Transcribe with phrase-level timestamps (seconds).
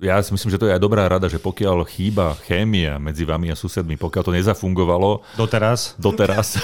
[0.00, 3.52] ja si myslím, že to je aj dobrá rada, že pokiaľ chýba chémia medzi vami
[3.52, 5.20] a susedmi, pokiaľ to nezafungovalo...
[5.36, 6.00] Doteraz?
[6.00, 6.56] Doteraz.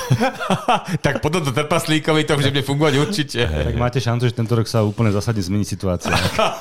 [1.04, 3.41] tak potom to trpaslíkovi to bude fungovať určite.
[3.45, 3.69] Hey.
[3.72, 6.17] Tak máte šancu, že tento rok sa úplne zásadne zmení situácia.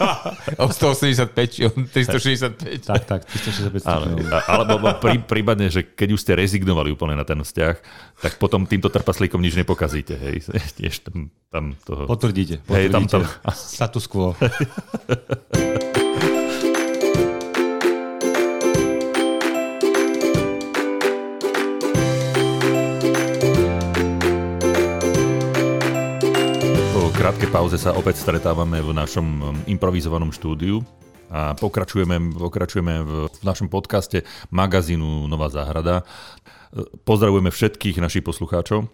[0.64, 2.84] o 185 či o 365.
[2.84, 4.06] tak, tak, 365 Ale,
[4.44, 7.76] alebo prí, prípadne, že keď už ste rezignovali úplne na ten vzťah,
[8.20, 10.20] tak potom týmto trpaslíkom nič nepokazíte.
[10.20, 10.52] Hej.
[10.76, 12.04] Tiež tam, tam toho...
[12.04, 12.60] Potvrdíte.
[12.68, 12.76] potvrdíte.
[12.76, 13.24] Hej, tam, tam...
[13.56, 14.36] Status quo.
[27.26, 30.86] krátkej pauze sa opäť stretávame v našom um, improvizovanom štúdiu
[31.34, 34.22] a pokračujeme, pokračujeme v, v našom podcaste
[34.54, 36.06] magazínu Nová záhrada.
[37.02, 38.86] Pozdravujeme všetkých našich poslucháčov.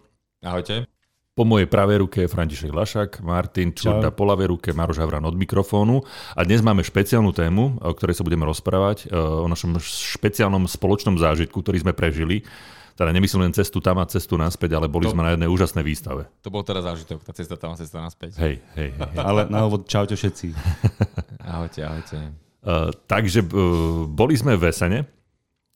[0.48, 0.88] Ahojte.
[1.36, 5.36] Po mojej pravej ruke je František Lašak, Martin Čurda po ľavej ruke, Maroš Havran od
[5.36, 6.00] mikrofónu.
[6.31, 11.59] A dnes máme špeciálnu tému, o ktorej sa budeme rozprávať, o našom špeciálnom spoločnom zážitku,
[11.59, 12.47] ktorý sme prežili
[12.95, 15.84] teda nemyslím len cestu tam a cestu naspäť, ale boli to, sme na jednej úžasnej
[15.86, 16.28] výstave.
[16.44, 18.38] To bol teraz zážitok, tá cesta tam a cesta naspäť.
[18.38, 19.16] Hej, hej, hej.
[19.30, 20.53] ale na úvod čaute všetci.
[21.56, 22.17] ahojte, ahojte.
[22.62, 25.00] Uh, takže uh, boli sme v Vesene.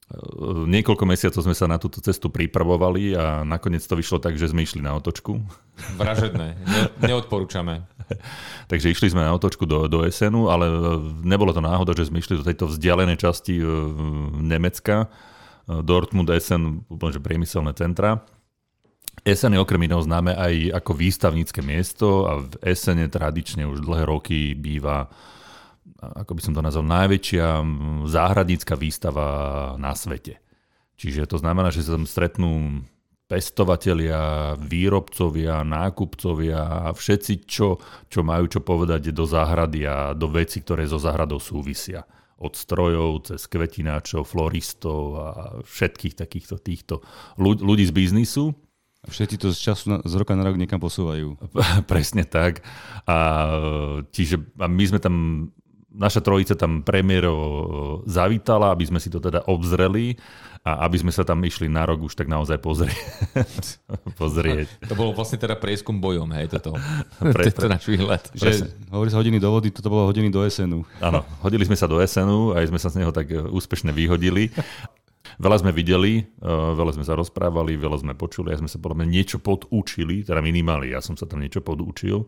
[0.05, 4.53] Uh, niekoľko mesiacov sme sa na túto cestu pripravovali a nakoniec to vyšlo tak, že
[4.53, 5.41] sme išli na otočku.
[5.99, 7.89] Vražedné, ne, neodporúčame.
[8.69, 10.69] Takže išli sme na otočku do, do Esenu, ale
[11.25, 13.57] nebolo to náhoda, že sme išli do tejto vzdialenej časti
[14.45, 15.09] Nemecka,
[15.65, 18.21] Dortmund, Essen, úplne priemyselné centra.
[19.25, 24.03] Essen je okrem iného známe aj ako výstavnícke miesto a v Essene tradične už dlhé
[24.05, 25.09] roky býva,
[25.97, 27.47] ako by som to nazval, najväčšia
[28.05, 29.25] záhradnícka výstava
[29.81, 30.37] na svete.
[30.99, 32.83] Čiže to znamená, že sa tam stretnú
[33.25, 40.61] pestovatelia, výrobcovia, nákupcovia a všetci, čo, čo majú čo povedať do záhrady a do veci,
[40.61, 42.05] ktoré so záhradou súvisia
[42.35, 45.27] od strojov cez kvetináčov, floristov a
[45.63, 46.95] všetkých takýchto týchto
[47.39, 48.51] ľudí z biznisu.
[49.05, 51.37] Všetci to z času na, z roka na rok niekam posúvajú.
[51.91, 52.65] Presne tak.
[53.05, 53.17] A,
[54.09, 55.15] čiže a my sme tam,
[55.93, 60.17] naša trojica tam premiéro zavítala, aby sme si to teda obzreli
[60.65, 62.97] a aby sme sa tam išli na rok už tak naozaj pozrieť.
[64.21, 64.65] pozrieť.
[64.89, 66.73] To bolo vlastne teda prieskum bojom, hej, toto.
[67.21, 68.33] Pre, pre, náš výhľad.
[68.33, 70.81] Že, hovorí sa hodiny do vody, toto bolo hodiny do SNu.
[71.05, 74.49] Áno, hodili sme sa do SNu, aj sme sa z neho tak e, úspešne vyhodili.
[75.37, 79.05] Veľa sme videli, e, veľa sme sa rozprávali, veľa sme počuli, aj sme sa podľa
[79.05, 82.25] mňa niečo podučili, teda minimálne ja som sa tam niečo podučil.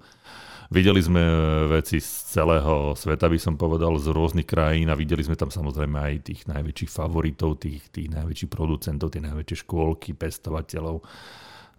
[0.68, 1.24] Videli sme
[1.72, 5.96] veci z celého sveta, by som povedal, z rôznych krajín a videli sme tam samozrejme
[5.96, 11.08] aj tých najväčších favoritov, tých, tých najväčších producentov, tie najväčšie škôlky, pestovateľov,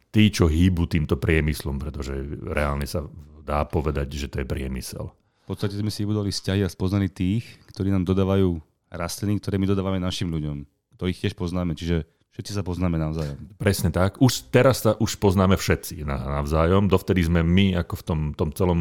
[0.09, 2.17] tí, čo hýbu týmto priemyslom, pretože
[2.49, 3.05] reálne sa
[3.45, 5.13] dá povedať, že to je priemysel.
[5.45, 8.57] V podstate sme si budovali vzťahy a spoznali tých, ktorí nám dodávajú
[8.89, 10.65] rastliny, ktoré my dodávame našim ľuďom.
[10.97, 13.59] To ich tiež poznáme, čiže Všetci sa poznáme navzájom.
[13.59, 14.23] Presne tak.
[14.23, 16.87] Už teraz sa už poznáme všetci navzájom.
[16.87, 18.79] Dovtedy sme my ako v tom, tom celom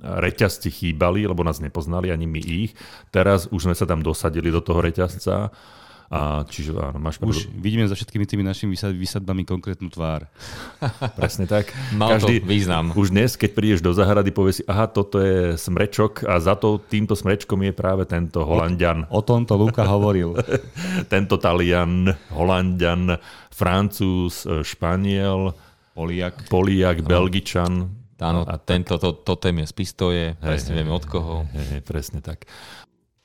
[0.00, 2.72] reťazci chýbali, lebo nás nepoznali ani my ich.
[3.12, 5.52] Teraz už sme sa tam dosadili do toho reťazca
[6.08, 7.36] a čiže áno, máš pravdu.
[7.36, 10.24] Už vidíme za všetkými tými našimi vysadbami konkrétnu tvár.
[11.20, 11.68] Presne tak.
[11.92, 12.96] Mal Každý, to význam.
[12.96, 16.80] Už dnes, keď prídeš do zahrady, povieš si, aha, toto je smrečok a za to
[16.80, 19.04] týmto smrečkom je práve tento Holandian.
[19.12, 20.32] O, o tomto Luka hovoril.
[21.12, 23.20] tento Talian, Holandian,
[23.52, 25.52] Francúz, Španiel,
[25.92, 27.84] Poliak, Poliak Belgičan.
[28.18, 31.44] Áno, a tento to, totem je z pistoje, presne vieme od koho.
[31.52, 32.48] Hej, hej, presne tak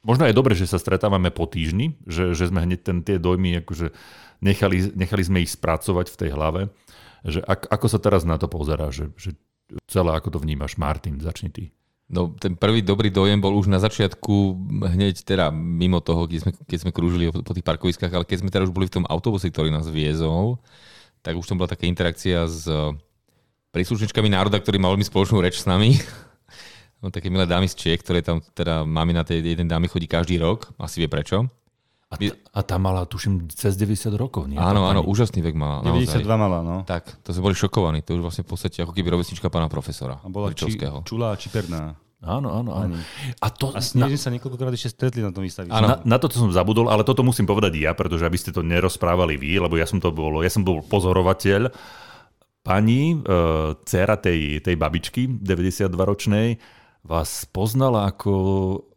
[0.04, 3.64] možno je dobre, že sa stretávame po týždni, že, že sme hneď ten, tie dojmy,
[3.64, 3.96] akože
[4.44, 6.62] nechali, nechali sme ich spracovať v tej hlave.
[7.24, 9.34] Že ak, ako sa teraz na to pozerá, že, že
[9.88, 10.76] celé ako to vnímaš?
[10.76, 11.72] Martin, začni ty.
[12.12, 14.60] No, ten prvý dobrý dojem bol už na začiatku,
[14.92, 18.52] hneď teda mimo toho, keď sme, keď sme krúžili po, tých parkoviskách, ale keď sme
[18.52, 20.60] teda už boli v tom autobuse, ktorý nás viezol,
[21.24, 22.68] tak už tam bola taká interakcia s
[23.72, 25.98] príslušničkami národa, ktorí mali mi spoločnú reč s nami
[27.04, 30.08] no, také milé dámy z Čiek, ktoré tam teda máme na tej jeden dámy chodí
[30.08, 31.52] každý rok, asi vie prečo.
[32.14, 34.62] A, t- a tá mala, tuším, cez 90 rokov, nie?
[34.62, 35.82] Áno, áno, úžasný vek mala.
[35.82, 36.38] 92 naozaj.
[36.38, 36.78] mala, no.
[36.86, 38.06] Tak, to sme boli šokovaní.
[38.06, 40.22] To už vlastne v podstate ako keby rovesnička pána profesora.
[40.22, 40.78] A bola či,
[41.10, 41.98] čulá a čiperná.
[42.24, 42.96] Áno, áno, áno.
[43.44, 44.08] A, to, a s na...
[44.16, 45.68] sa niekoľkokrát ešte stretli na tom výstaví.
[45.68, 49.36] Na, na toto som zabudol, ale toto musím povedať ja, pretože aby ste to nerozprávali
[49.36, 51.68] vy, lebo ja som to bol, ja som bol pozorovateľ.
[52.64, 53.36] Pani, e,
[53.84, 56.56] dcera tej, tej babičky, 92-ročnej,
[57.04, 58.34] vás poznala ako,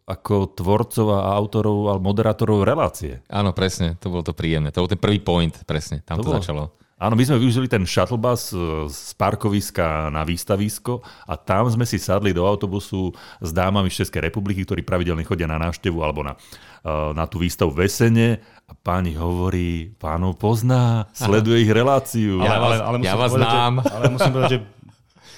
[0.07, 3.21] ako tvorcov a autorov a moderátorov relácie.
[3.27, 4.71] Áno, presne, to bolo to príjemné.
[4.71, 6.65] To bol ten prvý point, presne, tam to, to bolo, začalo.
[6.97, 11.85] Áno, my sme využili ten shuttle bus e, z parkoviska na výstavisko a tam sme
[11.85, 16.25] si sadli do autobusu s dámami z Českej republiky, ktorí pravidelne chodia na návštevu alebo
[16.25, 16.33] na,
[16.81, 22.41] e, na tú výstavu v Esene a pani hovorí, pánov pozná, sleduje ich reláciu.
[22.41, 23.75] Ja vás- ja vás povedať, znám.
[23.77, 24.61] Že, ale musím povedať, že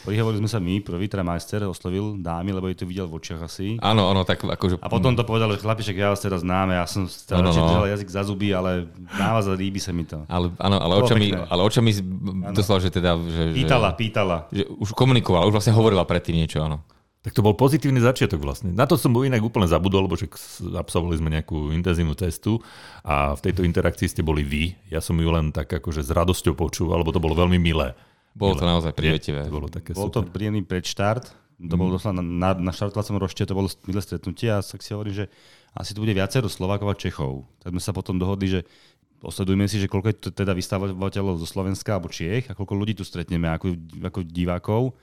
[0.09, 3.45] prihovorili sme sa my, prvý teda majster oslovil dámy, lebo jej to videl v očiach
[3.45, 3.77] asi.
[3.79, 4.81] Áno, áno, tak akože...
[4.81, 7.51] A potom to povedal, že chlapiček, ja vás teraz znám, ja som No, teda no,
[7.51, 7.65] no.
[7.69, 10.25] držal jazyk za zuby, ale na vás líbi sa mi to.
[10.25, 11.45] Ale, áno, ale Bolo očami, pekné.
[11.45, 11.91] ale očami
[12.51, 13.11] doslova, že teda...
[13.15, 14.37] Že, Pýtala, že, pýtala.
[14.49, 16.81] že už komunikovala, už vlastne hovorila predtým niečo, áno.
[17.19, 18.71] Tak to bol pozitívny začiatok vlastne.
[18.71, 20.31] Na to som bol inak úplne zabudol, lebo s-
[20.63, 22.63] absolvovali sme nejakú intenzívnu cestu
[23.03, 24.71] a v tejto interakcii ste boli vy.
[24.89, 27.93] Ja som ju len tak akože s radosťou počúval, lebo to bolo veľmi milé.
[28.39, 29.43] Bolo to naozaj privetivé.
[29.45, 31.35] To bolo také Bol to príjemný predštart.
[31.59, 34.95] To bolo doslova na, na, na štartovacom rošte, to bolo milé stretnutie a tak si
[34.95, 35.27] hovorím, že
[35.75, 37.51] asi tu bude viacero Slovákov a Čechov.
[37.59, 38.61] Tak sme sa potom dohodli, že
[39.19, 42.95] osledujme si, že koľko je tu teda vystávateľov zo Slovenska alebo Čiech a koľko ľudí
[42.95, 43.75] tu stretneme ako,
[44.07, 44.95] ako divákov.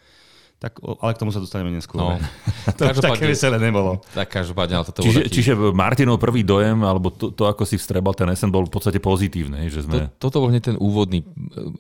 [0.56, 2.00] Tak, ale k tomu sa dostaneme neskôr.
[2.00, 2.16] No.
[2.80, 4.00] to už také veselé nebolo.
[4.16, 7.76] Tak každopádne, ale toto Čiže, taký- čiže Martinov prvý dojem, alebo to, to, ako si
[7.76, 9.98] vstrebal ten SN, bol v podstate pozitívne, hej, že To, sme...
[10.16, 11.28] toto bol hneď ten úvodný.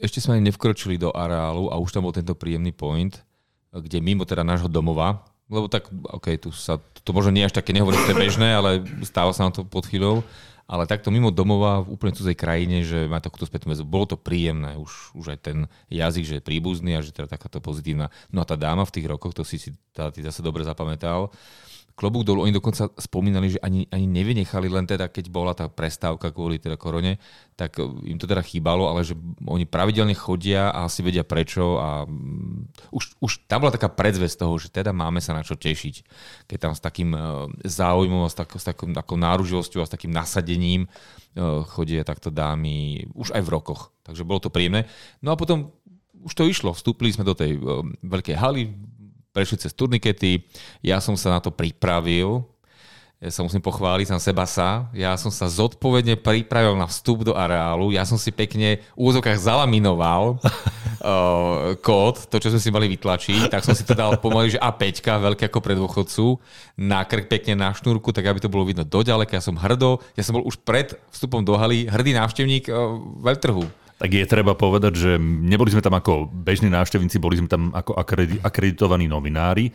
[0.03, 3.15] Ešte sme ani nevkročili do areálu a už tam bol tento príjemný point,
[3.71, 7.71] kde mimo teda nášho domova, lebo tak, OK, tu sa, to možno nie až také
[7.71, 10.19] nehovorím, že to bežné, ale stáva sa nám to pod chvíľou,
[10.65, 13.85] ale takto mimo domova v úplne cudzej krajine, že má takúto spätnú väzbu.
[13.85, 15.57] Bolo to príjemné, už, už aj ten
[15.93, 18.09] jazyk, že je príbuzný a že teda takáto pozitívna.
[18.33, 21.29] No a tá dáma v tých rokoch, to si si tá, ty zase dobre zapamätal,
[21.95, 26.35] klobúk dolu, oni dokonca spomínali, že ani, ani nevynechali len teda, keď bola tá prestávka
[26.35, 27.23] kvôli teda korone,
[27.55, 29.15] tak e, im to teda chýbalo, ale že
[29.47, 34.43] oni pravidelne chodia a asi vedia prečo a mm, už, už tam bola taká predzvesť
[34.43, 35.95] toho, že teda máme sa na čo tešiť,
[36.51, 37.19] keď tam s takým e,
[37.63, 40.89] záujmom s, tak, s takou, takou náruživosťou a s takým nasadením e,
[41.71, 43.95] chodia takto dámy už aj v rokoch.
[44.03, 44.91] Takže bolo to príjemné.
[45.23, 45.71] No a potom
[46.25, 47.55] už to išlo, vstúpili sme do tej
[48.01, 48.73] veľkej haly,
[49.35, 50.47] prešli cez turnikety,
[50.79, 52.47] ja som sa na to pripravil,
[53.25, 54.91] ja sa musím pochváliť sám seba sa.
[54.91, 57.95] Ja som sa zodpovedne pripravil na vstup do areálu.
[57.95, 63.47] Ja som si pekne v úzokách zalaminoval uh, kód, to, čo sme si mali vytlačiť.
[63.47, 66.37] Tak som si to dal pomaly, že A5, veľké ako pre dôchodcu,
[66.77, 69.39] na krk pekne na šnúrku, tak aby to bolo vidno doďaleka.
[69.39, 73.84] Ja som hrdo, ja som bol už pred vstupom do haly hrdý návštevník uh, veľtrhu.
[74.05, 77.93] Tak je treba povedať, že neboli sme tam ako bežní návštevníci, boli sme tam ako
[77.95, 79.73] akredi- akreditovaní novinári,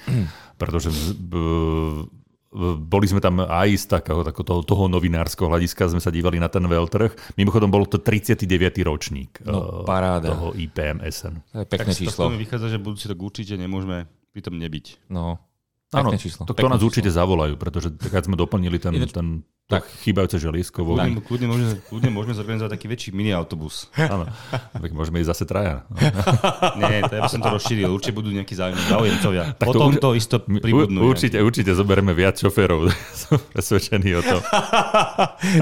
[0.54, 2.06] pretože z- b-
[2.48, 6.36] b- boli sme tam aj z takého, takého toho, toho novinárskeho hľadiska, sme sa dívali
[6.36, 7.34] na ten veľtrh.
[7.34, 8.46] Mimochodom, bol to 39.
[8.80, 10.30] ročník No, eh, paráda.
[10.30, 11.42] toho IPM SN.
[11.44, 12.22] To je Tak pekné z toho číslo.
[12.28, 15.10] mi vychádza, že budúci rok určite nemôžeme pritom nebyť.
[15.10, 15.42] No,
[15.90, 16.42] Áno, číslo.
[16.44, 16.86] to, to pekné nás číslo.
[16.88, 19.86] určite zavolajú, pretože keď sme doplnili ten, Ináč- ten tak.
[20.02, 20.82] chýbajúce želiesko.
[20.82, 20.98] Vo...
[20.98, 23.86] Kľudne, kľudne, môžeme, kľudne môžeme zorganizovať taký väčší mini autobus.
[24.14, 25.86] Áno, tak môžeme ísť zase traja.
[26.82, 27.88] Nie, to ja by som to rozšíril.
[27.88, 29.54] Určite budú nejakí záujemcovia.
[29.54, 31.06] Tak to Potom už- to isto pribudnú.
[31.06, 32.90] určite, určite zoberieme viac šoférov.
[33.20, 34.40] Som presvedčený o tom.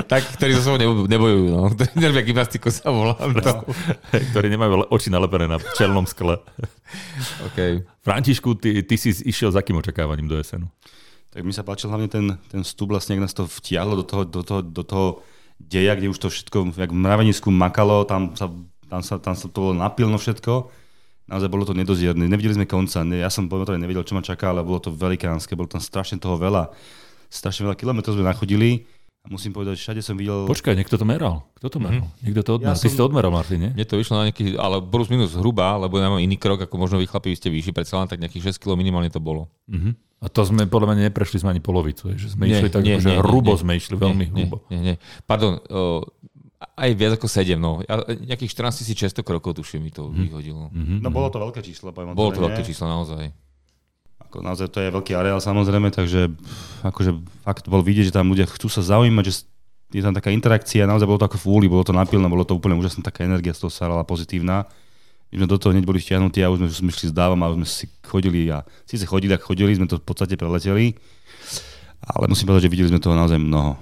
[0.08, 1.68] tak, ktorí so sebou nebo- nebojujú, no.
[1.76, 3.36] Ktorí nerobia gymnastiku sa volám.
[3.36, 3.62] No.
[4.32, 6.40] ktorí nemajú oči nalepené na čelnom skle.
[7.52, 7.84] Okay.
[8.00, 10.64] Františku, ty, ty si išiel za akým očakávaním do SN?
[11.28, 14.22] Tak mi sa páčil hlavne ten, ten vstup, vlastne, ak nás to vtiahlo do toho,
[14.24, 15.06] do toho, do toho
[15.56, 18.48] deja, kde už to všetko, jak v mravenisku makalo, tam sa,
[18.86, 20.72] tam sa, tam sa to bolo napilno všetko.
[21.28, 22.24] Naozaj bolo to nedozierne.
[22.24, 23.04] Nevideli sme konca.
[23.04, 25.52] Ne- Ja som povedal, nevedel, čo ma čaká, ale bolo to velikánske.
[25.52, 26.72] Bolo tam strašne toho veľa.
[27.28, 28.88] Strašne veľa kilometrov sme nachodili.
[29.20, 30.48] A musím povedať, všade som videl...
[30.48, 31.44] Počkaj, niekto to meral.
[31.60, 32.00] Kto to meral?
[32.00, 32.24] Mm-hmm.
[32.24, 32.72] Niekto to odmeral.
[32.72, 33.70] Ja Ty som- si to odmeral, Martin, nie?
[33.76, 36.74] Mne to vyšlo na nejaký, ale plus minus hruba, lebo ja mám iný krok, ako
[36.80, 39.52] možno vy chlapi, vy ste vyšší, predsa len tak nejakých 6 kg minimálne to bolo.
[39.68, 40.07] Mm-hmm.
[40.18, 42.10] A to sme podľa mňa neprešli sme ani polovicu.
[42.10, 44.56] Že sme išli tak, že hrubo sme išli, veľmi nie, hrubo.
[44.66, 44.94] Nie, nie,
[45.30, 46.02] Pardon, uh,
[46.58, 47.86] aj viac ako 7, no.
[47.86, 50.74] Ja, nejakých 14 600 krokov tuším mi to vyhodilo.
[50.74, 50.98] Mm-hmm.
[51.06, 53.30] No bolo to veľké číslo, poviem Bolo to veľké číslo naozaj.
[54.26, 56.34] Ako naozaj to je veľký areál samozrejme, takže
[56.82, 57.14] akože
[57.46, 59.46] fakt bol vidieť, že tam ľudia chcú sa zaujímať, že
[59.94, 62.58] je tam taká interakcia, naozaj bolo to ako v úli, bolo to napilné, bolo to
[62.58, 64.68] úplne úžasná taká energia z toho sa pozitívna.
[65.28, 67.36] My sme do toho hneď boli stiahnutí a už sme, už sme šli s dávom
[67.44, 70.96] a už sme si chodili a síce chodili, ak chodili, sme to v podstate preleteli,
[72.00, 73.76] ale musím povedať, že videli sme toho naozaj mnoho.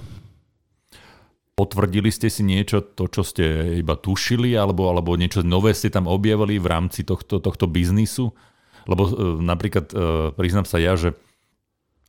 [1.57, 6.05] Potvrdili ste si niečo, to, čo ste iba tušili, alebo, alebo niečo nové ste tam
[6.05, 8.29] objavili v rámci tohto, tohto biznisu?
[8.85, 9.97] Lebo e, napríklad, e,
[10.37, 11.17] priznám sa ja, že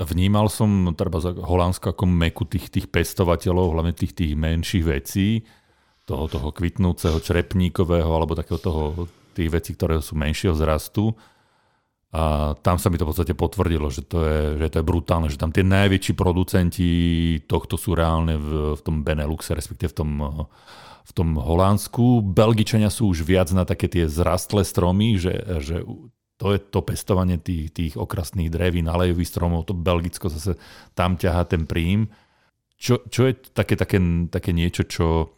[0.04, 5.48] vnímal som treba za Holandsko ako meku tých, tých pestovateľov, hlavne tých, tých menších vecí,
[6.04, 11.14] toho, toho kvitnúceho črepníkového, alebo takého toho, tých vecí, ktoré sú menšieho zrastu.
[12.16, 15.28] A tam sa mi to v podstate potvrdilo, že to je, že to je brutálne,
[15.28, 16.90] že tam tie najväčší producenti
[17.46, 20.12] tohto sú reálne v, v tom Beneluxe, respektíve v tom,
[21.04, 22.24] v tom Holandsku.
[22.24, 25.84] Belgičania sú už viac na také tie zrastlé stromy, že, že
[26.40, 30.56] to je to pestovanie tých, tých okrasných drevín, alejových stromov, to Belgicko zase
[30.96, 32.08] tam ťahá ten príjm.
[32.78, 34.00] Čo, čo je také, také,
[34.32, 35.37] také niečo, čo,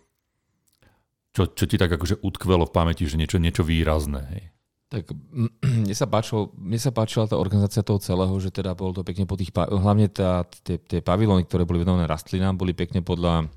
[1.39, 4.21] čo, čo ti tak akože utkvelo v pamäti, že niečo, niečo výrazné?
[4.35, 4.43] Hej?
[4.91, 5.03] Tak
[5.87, 9.23] mne sa, páčilo, mne sa páčila tá organizácia toho celého, že teda bolo to pekne
[9.23, 13.47] po tých, hlavne tie, pavilóny, ktoré boli venované rastlinám, boli pekne podľa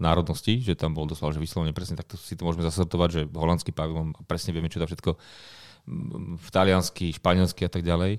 [0.00, 3.70] národnosti, že tam bol doslova, že vyslovene presne, takto si to môžeme zasadovať, že holandský
[3.70, 5.14] pavilón, presne vieme, čo tam všetko
[6.34, 8.18] v taliansky, španielsky a tak ďalej.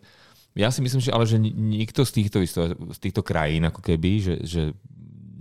[0.55, 4.35] Ja si myslím, že ale že nikto z týchto, z týchto krajín ako keby, že,
[4.45, 4.61] že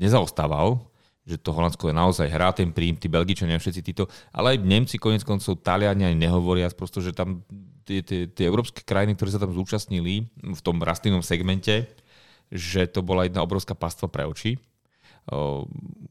[0.00, 0.82] nezaostával
[1.23, 4.99] že to Holandsko je naozaj hrá ten príjm, tí Belgičania, všetci títo, ale aj Nemci,
[4.99, 7.47] konec koncov, Taliani aj nehovoria, prosto, že tam
[7.87, 11.87] tie, tie, tie európske krajiny, ktoré sa tam zúčastnili v tom rastlinnom segmente,
[12.50, 14.59] že to bola jedna obrovská pastva pre oči.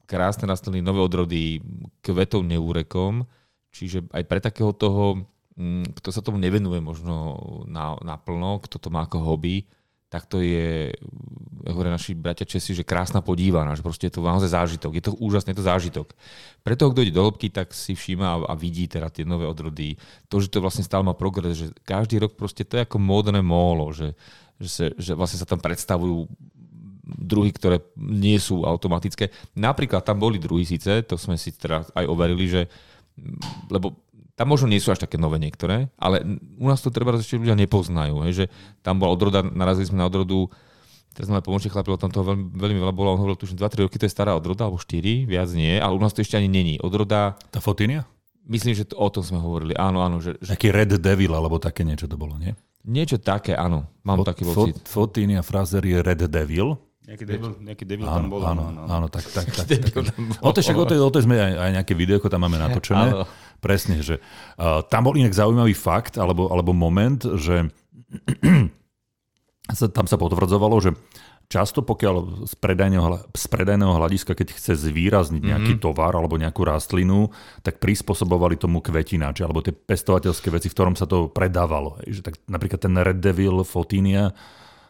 [0.08, 1.60] Krásne rastliny, nové odrody,
[2.00, 3.28] kvetov neúrekom,
[3.76, 5.28] čiže aj pre takého toho,
[5.60, 7.36] mm, kto sa tomu nevenuje možno
[8.00, 9.68] naplno, kto to má ako hobby,
[10.12, 10.92] tak to je,
[11.72, 14.92] hovoria naši bratia Česi, že krásna podívaná, že proste je to naozaj zážitok.
[15.00, 16.08] Je to úžasný, je to zážitok.
[16.68, 19.96] Pre toho, kto ide do hĺbky, tak si všíma a, vidí teda tie nové odrody.
[20.28, 23.40] To, že to vlastne stále má progres, že každý rok proste to je ako módne
[23.40, 24.12] mólo, že,
[24.60, 26.28] že, sa, že vlastne sa tam predstavujú
[27.08, 29.32] druhy, ktoré nie sú automatické.
[29.56, 32.68] Napríklad tam boli druhy síce, to sme si teda aj overili, že
[33.72, 36.24] lebo tam možno nie sú až také nové niektoré, ale
[36.58, 38.24] u nás to treba ešte ľudia nepoznajú.
[38.28, 38.46] Hej, že
[38.82, 40.50] tam bola odroda, narazili sme na odrodu,
[41.12, 44.00] teraz sme pomočný chlapil, tam toho veľmi, veľmi veľa bolo, on hovoril, tuším 2-3 roky,
[44.00, 46.80] to je stará odroda, alebo 4, viac nie, ale u nás to ešte ani není.
[46.80, 47.36] Odroda...
[47.52, 48.08] Tá fotínia?
[48.48, 49.78] Myslím, že to, o tom sme hovorili.
[49.78, 50.18] Áno, áno.
[50.18, 50.58] Že, že...
[50.58, 52.58] Taký Red Devil, alebo také niečo to bolo, nie?
[52.82, 53.86] Niečo také, áno.
[54.02, 54.76] Mám Fo- taký pocit.
[54.90, 56.74] Fotínia Fraser je Red Devil.
[57.02, 58.42] Nejaký devil, nejaký devil áno, tam bol.
[58.46, 59.68] Áno, áno, áno, tak, tak, tak.
[59.68, 59.94] tak.
[60.40, 63.10] O tej, však, o tej, o tej sme aj, aj nejaké video, tam máme natočené.
[63.10, 63.26] Áno.
[63.62, 64.18] Presne, že
[64.58, 67.70] uh, tam bol inak zaujímavý fakt, alebo, alebo moment, že
[69.78, 70.92] sa, tam sa potvrdzovalo, že
[71.52, 75.84] často pokiaľ z predajného, z predajného hľadiska, keď chce zvýrazniť nejaký mm-hmm.
[75.84, 77.28] tovar alebo nejakú rastlinu,
[77.60, 82.00] tak prispôsobovali tomu kvetináči alebo tie pestovateľské veci, v ktorom sa to predávalo.
[82.08, 84.32] Že tak napríklad ten Red Devil Fotínia,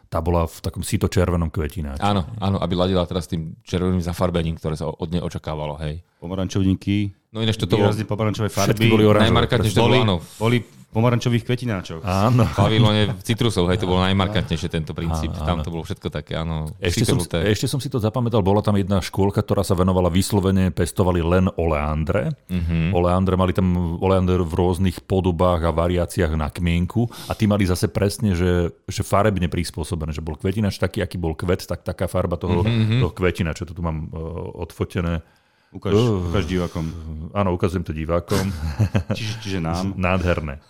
[0.06, 2.04] tá bola v takom síto-červenom kvetináči.
[2.04, 5.80] Áno, áno, aby ladila teraz tým červeným zafarbením, ktoré sa od nej očakávalo.
[5.80, 6.04] Hej.
[6.20, 7.96] Pomarančovníky No ináč toto bolo...
[7.96, 8.92] pomarančové farby.
[8.92, 9.32] boli oranžové.
[9.32, 10.16] Najmarkantnejšie to bolo, áno.
[10.36, 10.60] Boli
[10.92, 12.04] pomarančových kvetináčov.
[12.04, 12.44] Áno.
[12.44, 15.32] V pavilóne citrusov, hej, to bolo najmarkantnejšie tento princíp.
[15.40, 15.48] Áno.
[15.48, 16.68] Tam to bolo všetko také, áno.
[16.76, 20.68] Ešte som, ešte som si to zapamätal, bola tam jedna škôlka, ktorá sa venovala vyslovene,
[20.68, 22.36] pestovali len oleandre.
[22.52, 23.00] Uh-huh.
[23.00, 27.88] Oleandre, mali tam oleander v rôznych podobách a variáciách na kmienku a tí mali zase
[27.88, 32.36] presne, že, že farebne prispôsobené, že bol kvetinač taký, aký bol kvet, tak taká farba
[32.36, 33.00] toho, uh-huh.
[33.00, 33.64] toho kvetinača.
[33.64, 35.24] To tu mám uh, odfotené.
[35.72, 36.84] Ukáž, uh, ukáž divákom.
[37.32, 38.52] Áno, ukazujem to divákom.
[39.16, 39.96] čiže, čiže nám.
[39.96, 40.60] Nádherné.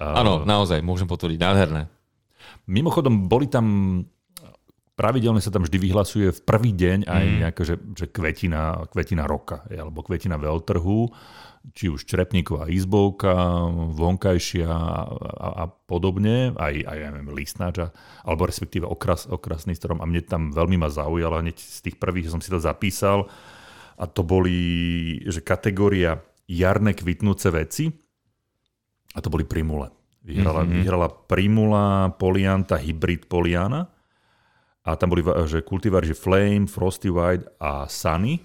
[0.00, 1.88] Áno, naozaj, môžem potvrdiť, nádherné.
[2.68, 3.66] Mimochodom, boli tam
[5.00, 7.36] pravidelne sa tam vždy vyhlasuje v prvý deň aj mm.
[7.40, 11.08] nejaká, že, že kvetina, kvetina roka, alebo kvetina veľtrhu,
[11.72, 13.32] či už črepníková izbovka,
[13.96, 17.80] vonkajšia a, a, a podobne, aj, aj ja neviem, listnáč,
[18.28, 20.04] alebo respektíve okras, okrasný strom.
[20.04, 23.24] A mne tam veľmi ma zaujala, hneď z tých prvých som si to zapísal,
[24.00, 26.16] a to boli, že kategória
[26.48, 27.92] jarné kvitnúce veci
[29.12, 29.92] a to boli primule.
[30.24, 30.80] Vyhrala, mm-hmm.
[30.80, 33.88] vyhrala primula, polianta, hybrid poliana
[34.84, 38.40] a tam boli že kultivári, že Flame, Frosty White a Sunny.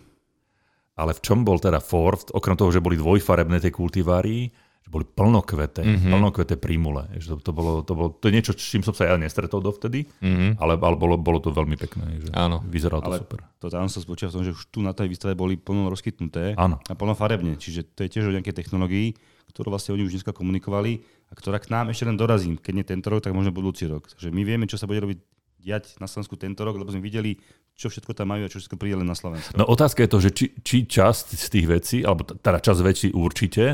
[0.95, 4.47] Ale v čom bol teda Ford, okrem toho, že boli dvojfarebné tie kultivári,
[4.85, 6.13] že boli plnokvete, mm-hmm.
[6.13, 7.09] plnokvete prímule.
[7.17, 9.57] Že to, to, bolo, to, bolo, to je niečo, s čím som sa ja nestretol
[9.57, 10.61] dovtedy, mm-hmm.
[10.61, 12.21] ale, ale bolo, bolo to veľmi pekné.
[12.21, 12.61] Že Áno.
[12.69, 13.39] Vyzeralo to ale super.
[13.65, 16.53] To tam sa spočíva v tom, že už tu na tej výstave boli plno rozkytnuté
[16.53, 16.77] Áno.
[16.85, 17.57] a plno farebne.
[17.57, 19.17] Čiže to je tiež o nejakej technológii,
[19.49, 22.53] ktorú vlastne oni už dneska komunikovali a ktorá k nám ešte len dorazí.
[22.53, 24.05] Keď nie tento rok, tak možno budúci rok.
[24.05, 25.17] Takže my vieme, čo sa bude robiť
[25.65, 27.41] diať na Slovensku tento rok, lebo sme videli,
[27.73, 29.57] čo všetko tam majú a čo všetko príde len na Slovensku.
[29.57, 33.09] No otázka je to, že či, či časť z tých vecí, alebo teda časť vecí
[33.09, 33.73] určite,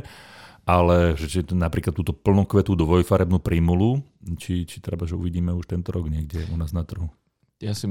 [0.66, 4.06] ale že či napríklad túto plnokvetú dvojfarebnú prímulu,
[4.38, 7.10] či, či treba, že uvidíme už tento rok niekde u nás na trhu.
[7.62, 7.90] Ja si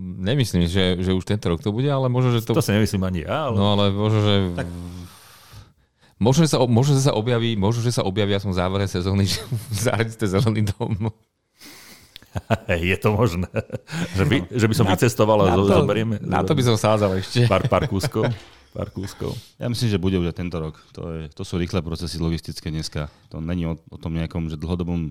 [0.00, 2.54] nemyslím, že, že už tento rok to bude, ale možno, že to...
[2.54, 3.56] To si nemyslím ani ja, ale...
[3.58, 4.34] No ale možno, že...
[4.54, 4.68] Tak...
[6.20, 9.40] Možno, že sa, možno, že sa objaví, možno, že sa objaví aspoň závere sezóny, že
[9.72, 11.10] zaradíte zelený dom.
[12.70, 13.50] je to možné.
[14.14, 16.14] Že by, že by som na, vycestoval a na to, zoberieme.
[16.22, 17.50] Na to by som sádzal ešte.
[17.50, 18.30] Pár, pár kúskov.
[18.70, 19.34] Parkúskou.
[19.58, 20.78] Ja myslím, že bude už aj tento rok.
[20.94, 23.10] To, je, to sú rýchle procesy logistické dneska.
[23.34, 25.10] To není o, o tom nejakom že dlhodobom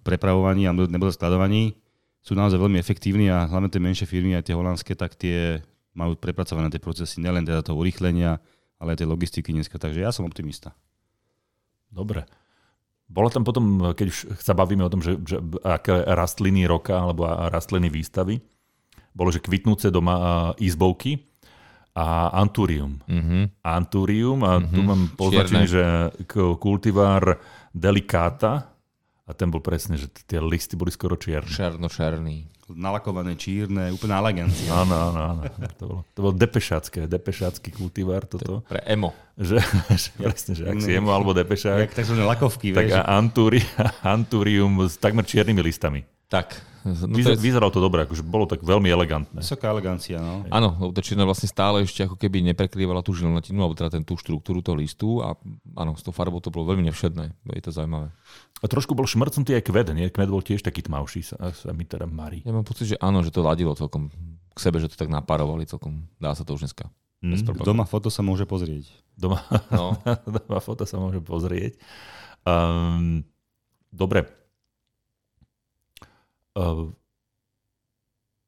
[0.00, 1.76] prepravovaní a nebude skladovaní.
[2.22, 5.60] Sú naozaj veľmi efektívni a hlavne tie menšie firmy, aj tie holandské, tak tie
[5.92, 8.40] majú prepracované tie procesy, nielen teda toho urýchlenia,
[8.80, 9.76] ale aj tej logistiky dneska.
[9.76, 10.72] Takže ja som optimista.
[11.92, 12.24] Dobre.
[13.10, 17.28] Bola tam potom, keď už sa bavíme o tom, že, že aké rastliny roka alebo
[17.28, 18.40] rastliny výstavy,
[19.12, 21.20] bolo, že kvitnúce doma izbovky
[21.92, 23.00] a anturium.
[23.04, 23.42] Mm-hmm.
[23.60, 24.72] Anturium a mm-hmm.
[24.72, 24.88] tu mhm.
[24.88, 25.84] mám poznačený, že
[26.56, 27.36] kultivár
[27.76, 28.72] delikáta
[29.22, 31.48] a ten bol presne, že tie listy boli skoro čierne.
[31.48, 32.50] Černo-černý.
[32.72, 34.72] Nalakované, čírne, úplne elegancia.
[34.72, 35.42] Áno, áno, áno.
[35.76, 38.64] To bolo, to bolo depešácké, depešácky kultivár toto.
[38.64, 39.12] Pre emo.
[39.36, 39.60] Že,
[40.02, 41.84] že presne, že ak si emo alebo depešák.
[41.84, 42.96] Jak takzvané lakovky, tak vieš.
[42.96, 43.60] a anturi,
[44.16, 46.00] anturium s takmer čiernymi listami.
[46.32, 46.56] Tak.
[46.82, 47.44] No Vyzer, je...
[47.44, 49.38] Vyzeralo to dobre, akože bolo tak veľmi elegantné.
[49.38, 50.42] Vysoká elegancia, no.
[50.50, 54.02] Áno, lebo tá čierna vlastne stále ešte ako keby neprekrývala tú žilnatinu, alebo teda ten,
[54.02, 55.38] tú štruktúru toho listu a
[55.78, 57.36] áno, s tou farbou to bolo veľmi nevšedné.
[57.54, 58.10] Je to zaujímavé.
[58.58, 60.10] A trošku bol šmrcnutý aj kvet, nie?
[60.10, 62.42] Kvet bol tiež taký tmavší, sa, sa mi teda marí.
[62.42, 64.10] Ja mám pocit, že áno, že to ladilo celkom
[64.52, 66.10] k sebe, že to tak napárovali celkom.
[66.18, 66.90] Dá sa to už dneska.
[67.22, 68.90] Mm, doma foto sa môže pozrieť.
[69.14, 69.38] Doma,
[69.70, 69.94] no.
[70.26, 71.78] doma foto sa môže pozrieť.
[72.42, 73.22] Um,
[73.94, 74.41] dobre,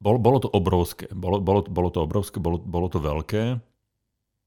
[0.05, 1.09] bolo, bolo to obrovské.
[1.09, 3.57] Bolo, bolo, bolo to obrovské, bolo, bolo to veľké.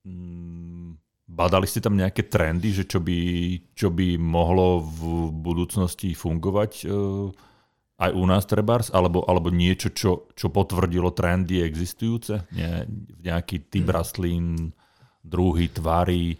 [0.05, 3.19] Mm, badali ste tam nejaké trendy, že čo by,
[3.73, 7.33] čo by mohlo v budúcnosti fungovať uh,
[7.97, 12.45] aj u nás trebárs, alebo, alebo niečo, čo, čo potvrdilo trendy existujúce?
[12.53, 12.85] Nie,
[13.25, 14.69] nejaký typ rastlín,
[15.25, 16.37] druhy, tvary,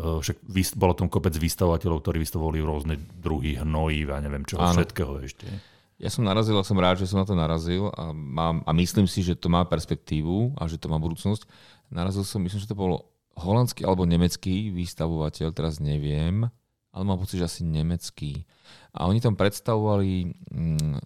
[0.00, 0.48] uh, však
[0.80, 5.75] bolo tam kopec vystavovateľov, ktorí vystavovali rôzne druhy hnojív a neviem čo všetkého ešte.
[5.96, 9.08] Ja som narazil a som rád, že som na to narazil a, mám, a myslím
[9.08, 11.48] si, že to má perspektívu a že to má budúcnosť.
[11.88, 16.48] Narazil som, myslím, že to bol holandský alebo nemecký výstavovateľ, teraz neviem,
[16.92, 18.44] ale mám pocit, že asi nemecký.
[18.92, 20.96] A oni tam predstavovali mm,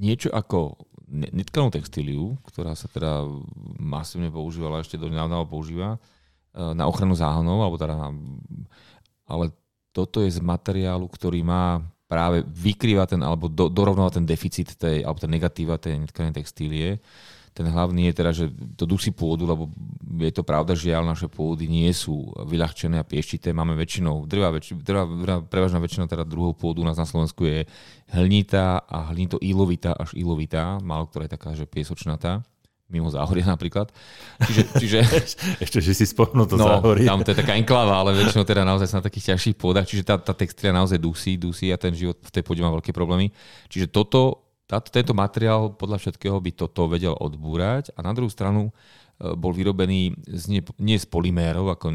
[0.00, 3.24] niečo ako netkanú textíliu, ktorá sa teda
[3.80, 5.98] masívne používala, ešte do nedávna používa, e,
[6.76, 8.12] na ochranu záhonov, alebo teda na,
[9.24, 9.52] ale
[9.96, 15.04] toto je z materiálu, ktorý má práve vykrýva ten, alebo do, dorovnáva ten deficit tej,
[15.04, 16.98] alebo ten negatíva tej netkanej textílie.
[17.52, 18.48] Ten hlavný je teda, že
[18.78, 19.68] to dusí pôdu, lebo
[20.22, 23.50] je to pravda, že žiaľ naše pôdy nie sú vyľahčené a pieštité.
[23.50, 27.44] Máme väčšinou, drvá, väč, drvá, drvá prevažná väčšina teda druhou pôdu u nás na Slovensku
[27.44, 27.66] je
[28.14, 32.46] hlinitá a hlinito ilovitá až ilovitá, málo ktorá je taká, že piesočnatá
[32.88, 33.92] mimo záhoria napríklad.
[34.40, 34.98] Čiže, čiže,
[35.64, 37.04] Ešte, že si spomenul to no, záhorie.
[37.04, 40.16] Tam to je taká enkláva, ale väčšinou teda naozaj na takých ťažších pôdach, čiže tá,
[40.16, 43.28] tá textília naozaj dusí, dusí a ten život v tej pôde má veľké problémy.
[43.68, 48.72] Čiže toto, táto, tento materiál podľa všetkého by toto vedel odbúrať a na druhú stranu
[49.20, 51.92] e, bol vyrobený z nie, nie z polymérov, ako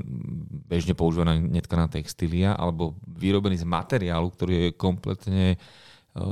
[0.70, 5.58] bežne používaná netkaná textília, alebo vyrobený z materiálu, ktorý je kompletne e,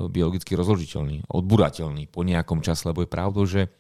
[0.06, 3.74] biologicky rozložiteľný, odburateľný po nejakom čase, lebo je pravdou, že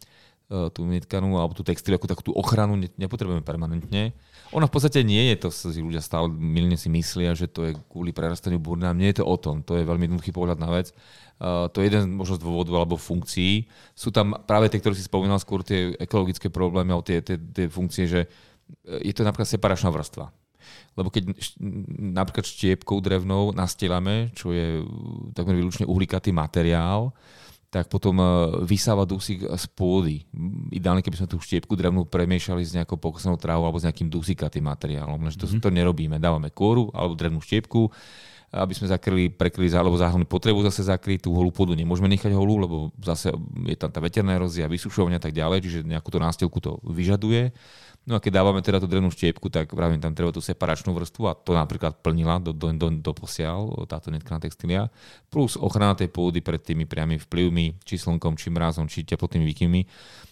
[0.75, 4.11] tú netkanú alebo tú textil, ako takú tú ochranu nepotrebujeme permanentne.
[4.51, 7.71] Ona v podstate nie je to, si ľudia stále milne si myslia, že to je
[7.87, 8.99] kvôli prerastaniu burnám.
[8.99, 9.63] Nie je to o tom.
[9.63, 10.91] To je veľmi jednoduchý pohľad na vec.
[11.39, 13.71] Uh, to je jeden možno z dôvodov alebo funkcií.
[13.95, 17.71] Sú tam práve tie, ktoré si spomínal, skôr tie ekologické problémy alebo tie, tie, tie
[17.71, 18.27] funkcie, že
[18.85, 20.29] e, je to napríklad separačná vrstva.
[20.99, 21.31] Lebo keď
[21.97, 24.83] napríklad štiepkou drevnou nastielame, čo je
[25.31, 27.15] takmer výlučne uhlikatý materiál,
[27.71, 28.25] tak potom e,
[28.67, 30.27] vysáva dusík z pôdy.
[30.75, 34.67] Ideálne, keby sme tú štiepku drevnú premiešali s nejakou pokosenou trávou alebo s nejakým dusíkatým
[34.67, 35.15] materiálom.
[35.15, 35.63] Lenže to, mm-hmm.
[35.63, 36.19] to nerobíme.
[36.19, 37.88] Dávame kôru alebo drevnú štiepku,
[38.51, 41.23] aby sme zakryli, prekryli alebo záhľadnú potrebu zase zakryť.
[41.23, 43.31] Tú holú pôdu nemôžeme nechať holú, lebo zase
[43.63, 47.55] je tam tá veterná erózia, vysušovania a tak ďalej, čiže nejakú to nástielku to vyžaduje.
[48.01, 51.23] No a keď dávame teda tú drevnú štiepku, tak pravím, tam treba tú separačnú vrstvu
[51.29, 54.89] a to napríklad plnila do, do, do, do posiaľ táto netkaná textília.
[55.29, 59.81] Plus ochrana tej pôdy pred tými priamými vplyvmi, či slnkom, či mrazom, či teplotnými výkyvmi.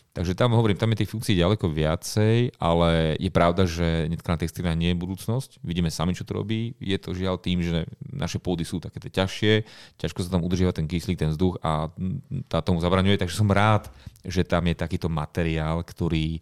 [0.09, 4.73] Takže tam hovorím, tam je tých funkcií ďaleko viacej, ale je pravda, že netkaná textília
[4.73, 5.61] nie je budúcnosť.
[5.61, 6.73] Vidíme sami, čo to robí.
[6.81, 9.63] Je to žiaľ tým, že naše pôdy sú také ťažšie,
[10.01, 11.93] ťažko sa tam udržiava ten kyslík, ten vzduch a
[12.49, 13.21] tá tomu zabraňuje.
[13.21, 13.93] Takže som rád,
[14.25, 16.41] že tam je takýto materiál, ktorý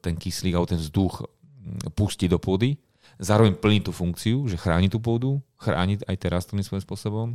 [0.00, 2.78] ten kyslík alebo ten vzduch mm, pustí do pôdy.
[3.20, 7.28] Zároveň plní tú funkciu, že chráni tú pôdu, chráni aj tie rastliny svojím spôsobom.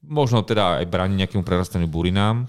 [0.00, 2.48] Možno teda aj bráni nejakému prerastaniu burinám,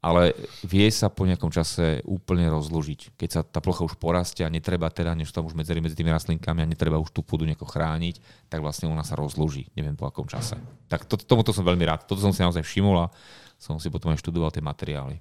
[0.00, 0.32] ale
[0.64, 3.18] vie sa po nejakom čase úplne rozložiť.
[3.20, 6.08] Keď sa tá plocha už porastie a netreba teda, než tam už medzery medzi tými
[6.08, 10.08] rastlinkami a netreba už tú pôdu nejako chrániť, tak vlastne ona sa rozloží, neviem po
[10.08, 10.56] akom čase.
[10.88, 12.08] Tak to, tomuto som veľmi rád.
[12.08, 13.12] Toto som si naozaj všimol a
[13.60, 15.20] som si potom aj študoval tie materiály.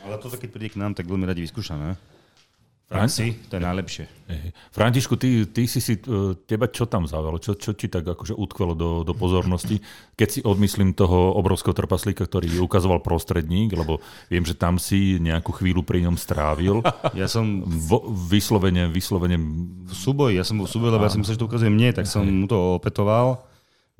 [0.00, 1.94] Ale toto, keď príde k nám, tak veľmi radi vyskúšame.
[2.90, 4.04] Praxi, to je najlepšie.
[4.74, 7.38] Františku, ty, ty si si, e, teba čo tam zaujalo?
[7.38, 9.78] Čo, čo ti tak akože utkvelo do, do pozornosti?
[10.18, 15.54] Keď si odmyslím toho obrovského trpaslíka, ktorý ukazoval prostredník, lebo viem, že tam si nejakú
[15.54, 16.82] chvíľu pri ňom strávil.
[17.20, 19.36] Ja som Vo, vyslovene, vyslovene...
[19.84, 21.90] v súboji, ja som bol v súboji, lebo ja som myslel, že to ukazuje mne,
[21.92, 23.49] tak som mu to opetoval.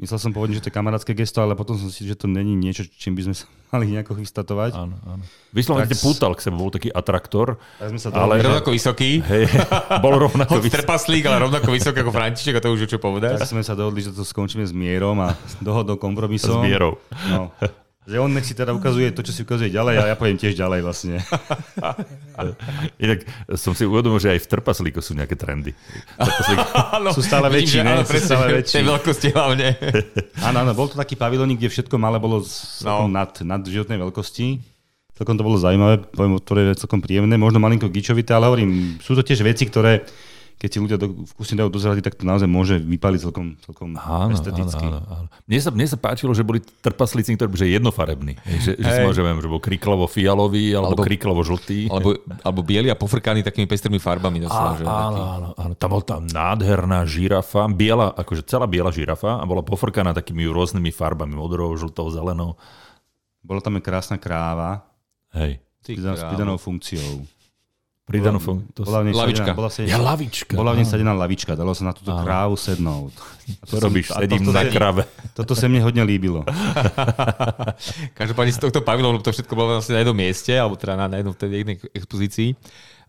[0.01, 2.53] Myslel som pôvodne, že to je kamarátske gesto, ale potom som si, že to není
[2.53, 4.73] niečo, čím by sme sa mali nejako chystatovať.
[4.75, 5.23] Áno, áno.
[5.51, 7.61] Vyslovene Tak s- pútal k sebe, bol taký atraktor.
[7.77, 8.49] Tak sme sa Ale- ale...
[8.49, 9.21] Rovnako vysoký.
[9.21, 9.45] Hej,
[10.01, 10.73] bol rovnako vysoký.
[10.75, 13.37] trpaslík, ale rovnako vysoký ako František, a to už je čo povedať.
[13.37, 16.61] tak sme sa dohodli, že to skončíme s mierom a dohodou S kompromisom.
[16.61, 16.97] mierou.
[17.29, 17.53] No.
[18.09, 20.57] Že on nech si teda ukazuje to, čo si ukazuje ďalej a ja poviem tiež
[20.57, 21.21] ďalej vlastne.
[23.05, 23.29] Inak
[23.61, 25.77] som si uvedomil, že aj v trpaslíku sú nejaké trendy.
[26.97, 28.01] Áno, Sú stále že ne?
[28.09, 28.81] Sú stále väčší.
[28.81, 29.77] Tej veľkosti hlavne.
[30.49, 33.05] Áno, áno, bol to taký pavilónik, kde všetko malé bolo z, no.
[33.05, 34.57] nad, nad životnej veľkosti.
[35.21, 39.13] Celkom to bolo zaujímavé, poviem, ktoré je celkom príjemné, možno malinko gičovité, ale hovorím, sú
[39.13, 40.09] to tiež veci, ktoré
[40.61, 43.97] keď si ľudia do, vkusne dajú do zrady, tak to naozaj môže vypaliť celkom, celkom
[43.97, 44.85] áno, áno, esteticky.
[44.85, 45.29] áno, áno.
[45.49, 48.37] Mne, sa, mne sa páčilo, že boli trpaslíci, ktorí že jednofarební.
[48.45, 49.09] Že, že, Hej.
[49.09, 49.41] hey.
[49.41, 51.89] že, bol kriklavo-fialový alebo, Alebo- kriklavo-žltý.
[51.89, 52.13] Alebo,
[52.45, 54.45] alebo bieli a pofrkaní takými pestrými farbami.
[54.45, 55.21] Doslova, že, áno, taký.
[55.25, 55.73] áno, áno.
[55.81, 60.93] Tam bola tam nádherná žirafa, biela, akože celá biela žirafa a bola pofrkaná takými rôznymi
[60.93, 62.61] farbami, modrou, žltou, zelenou.
[63.41, 64.85] Bola tam aj krásna kráva
[65.33, 65.63] Hej.
[65.81, 67.25] S pridanou funkciou.
[68.11, 69.53] Pridanú fun- to Bola v Lavička.
[69.53, 70.53] bola, Ja sadená, lavička.
[70.53, 73.15] bola v nej sadená lavička, dalo sa na túto krávu sednúť.
[73.53, 75.03] A To som- robíš, a sedím toto na krave.
[75.33, 76.43] Toto sa mne hodne líbilo.
[78.13, 81.07] Každopádne z tohto pavilónu, lebo to všetko bolo vlastne na jednom mieste, alebo teda na,
[81.07, 82.49] na jednom tej jednej expozícii.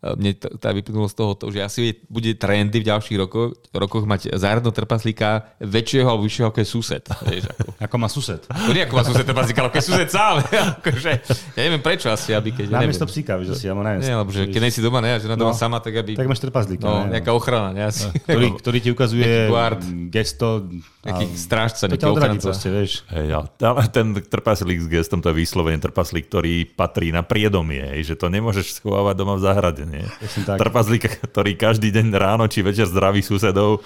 [0.02, 3.54] E, Mne to, teda vyplynulo z toho, to, že asi bude trendy v ďalších rokoch,
[3.70, 7.04] rokoch mať záhradného trpaslíka väčšieho alebo vyššieho ako je sused.
[7.30, 7.64] Vieš, ako.
[7.78, 8.42] Ako má sused.
[8.66, 10.36] To nie ako má sused trpaslíka, ale ako je sused sám.
[10.82, 11.12] akože,
[11.54, 12.66] ja neviem prečo asi, aby keď...
[12.66, 12.90] Ja neviem.
[12.90, 15.38] Namiesto psíka, vieš, asi, ja mu Nie, lebo že keď nejsi doma, ne, a žena
[15.38, 15.58] doma No.
[15.58, 16.18] sama, tak aby...
[16.18, 16.82] Tak máš trpazlíka.
[16.82, 18.10] No, ne, nejaká ochrana, ne, asi.
[18.26, 19.84] ktorý, ktorý ti ukazuje guard.
[20.10, 20.66] gesto.
[21.02, 22.46] Nejaký strážca, To nejaký ochranca.
[22.46, 23.02] proste, vieš.
[23.10, 28.14] Hej, ale ten trpaslík s gestom to je vyslovene trpaslík, ktorý patrí na priedomie, že
[28.14, 29.82] to nemôžeš schovávať doma v záhrade.
[29.91, 30.08] Nie?
[30.56, 33.84] Trpaslík, ktorý každý deň ráno či večer zdraví susedov.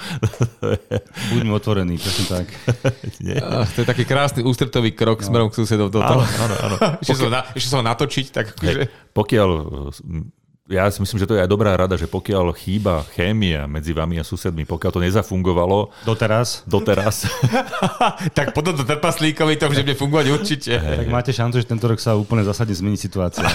[1.34, 2.48] Buďme otvorení, presne tak.
[3.26, 3.34] nie?
[3.42, 6.22] Ah, to je taký krásny ústretový krok smerom k susedov do toho.
[6.22, 6.76] Áno, áno, áno.
[7.02, 7.26] Ešte
[7.58, 8.86] ešte sa ho natočiť, tak akože...
[8.86, 9.50] Hej, pokiaľ,
[10.68, 14.18] ja si myslím, že to je aj dobrá rada, že pokiaľ chýba chémia medzi vami
[14.18, 16.66] a susedmi, pokiaľ to nezafungovalo Doteraz.
[16.66, 17.30] doteraz,
[18.38, 20.74] tak potom to trpaslíkovi to bude fungovať určite.
[20.74, 23.46] Tak máte šancu, že tento rok sa úplne zásadne zmení situácia.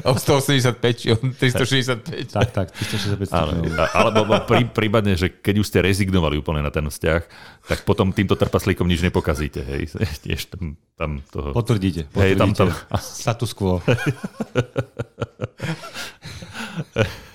[0.00, 2.30] O 185 či o 365.
[2.30, 3.78] tak, tak, 365 áno, stupňov.
[3.78, 7.20] a- alebo prí, prípadne, že keď už ste rezignovali úplne na ten vzťah,
[7.64, 9.60] tak potom týmto trpaslíkom nič nepokazíte.
[9.60, 9.94] Hej.
[10.24, 11.50] Tiež tam, tam toho...
[11.52, 12.74] Potvrdíte, Hej, tam- potvrdíte.
[12.84, 13.78] tam- Status quo.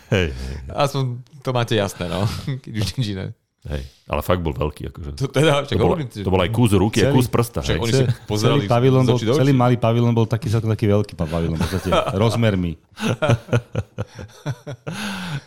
[0.09, 1.03] Hej, hej, Aspoň
[1.41, 2.23] to máte jasné, no.
[2.61, 3.25] Keď už nič iné.
[3.65, 3.81] hej.
[4.03, 4.91] Ale fakt bol veľký.
[4.91, 5.09] Akože.
[5.15, 7.63] To, teda, To, bol, to bol aj kus ruky a Celý- kus prsta.
[7.63, 7.81] Však Hej.
[7.81, 11.61] oni si pozerali celý, pavilon bol, celý malý pavilon bol taký taký veľký pavilon, v
[11.63, 11.89] podstate
[12.21, 12.75] rozmermi.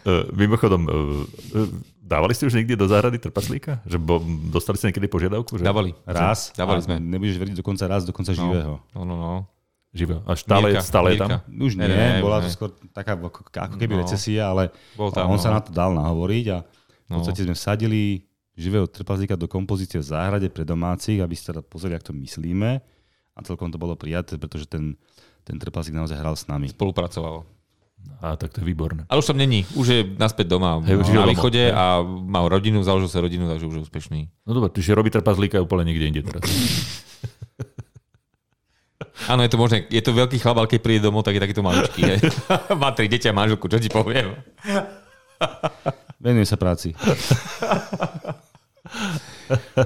[0.03, 1.23] Uh, mimochodom, uh,
[1.55, 1.69] uh,
[2.01, 3.85] dávali ste už niekde do záhrady trpaslíka?
[3.85, 4.19] Že bo,
[4.51, 5.61] dostali ste niekedy požiadavku?
[5.61, 5.63] Že...
[5.63, 5.93] Dávali.
[6.09, 6.97] Raz Dávali a sme.
[6.99, 8.81] nebudeš veriť dokonca raz, dokonca živého.
[8.97, 9.35] No, no, no.
[9.97, 10.21] Živo.
[10.23, 11.31] A stále, Mirka, stále je tam?
[11.49, 13.41] Už nie, ne, bola to skôr taká ako,
[13.81, 14.01] keby No.
[14.05, 15.57] recesia, ale Bol tam, on sa no.
[15.57, 17.19] na to dal nahovoriť a v No.
[17.19, 18.21] podstate sme vsadili
[18.53, 22.71] živého trpazlíka do kompozície v záhrade pre domácich, aby ste teda pozreli, ako to myslíme.
[23.37, 24.97] A celkom to bolo prijaté, pretože ten,
[25.45, 26.69] ten trpazlík naozaj hral s nami.
[26.73, 27.45] Spolupracovalo.
[28.23, 29.05] A tak to je výborné.
[29.11, 29.67] Ale už tam není.
[29.75, 33.67] Už je naspäť doma Hej, už na východe a má rodinu, založil sa rodinu, takže
[33.67, 34.21] už je úspešný.
[34.47, 36.47] No dobre, čiže robí trpaslíka úplne niekde inde teraz.
[39.27, 39.87] Áno, je to možné.
[39.91, 42.01] Je to veľký chlap, ale keď príde domov, tak je takýto maličký.
[42.07, 42.19] hej.
[42.81, 44.39] Má tri deti a manželku, čo ti poviem.
[46.25, 46.95] Venuje sa práci.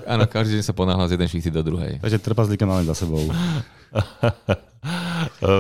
[0.08, 2.00] Áno, každý deň sa ponáhľa z jeden šichty do druhej.
[2.00, 3.20] Takže trpazlíka máme za sebou.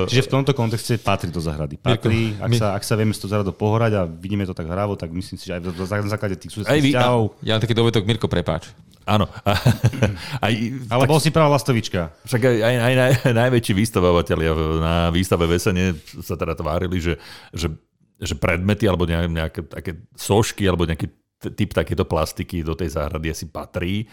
[0.08, 1.76] Čiže v tomto kontexte patrí do zahrady.
[1.76, 4.68] Patrí, ak my- sa, ak sa vieme s tou záhradou pohorať a vidíme to tak
[4.68, 5.60] hravo, tak myslím si, že aj
[6.04, 7.36] na základe tých susedských vzťahov.
[7.44, 8.72] Ja len taký dovetok, Mirko, prepáč.
[9.10, 9.26] Áno.
[9.42, 9.52] A,
[10.46, 10.52] aj,
[10.86, 12.14] Ale bol si pravá lastovička.
[12.22, 17.18] Však aj, aj, aj naj, najväčší výstavovateľia na výstave Vesene sa teda tvárili, že,
[17.50, 17.74] že,
[18.22, 23.32] že predmety alebo nejaké, nejaké také sošky alebo nejaký typ takéto plastiky do tej záhrady
[23.34, 24.06] asi patrí.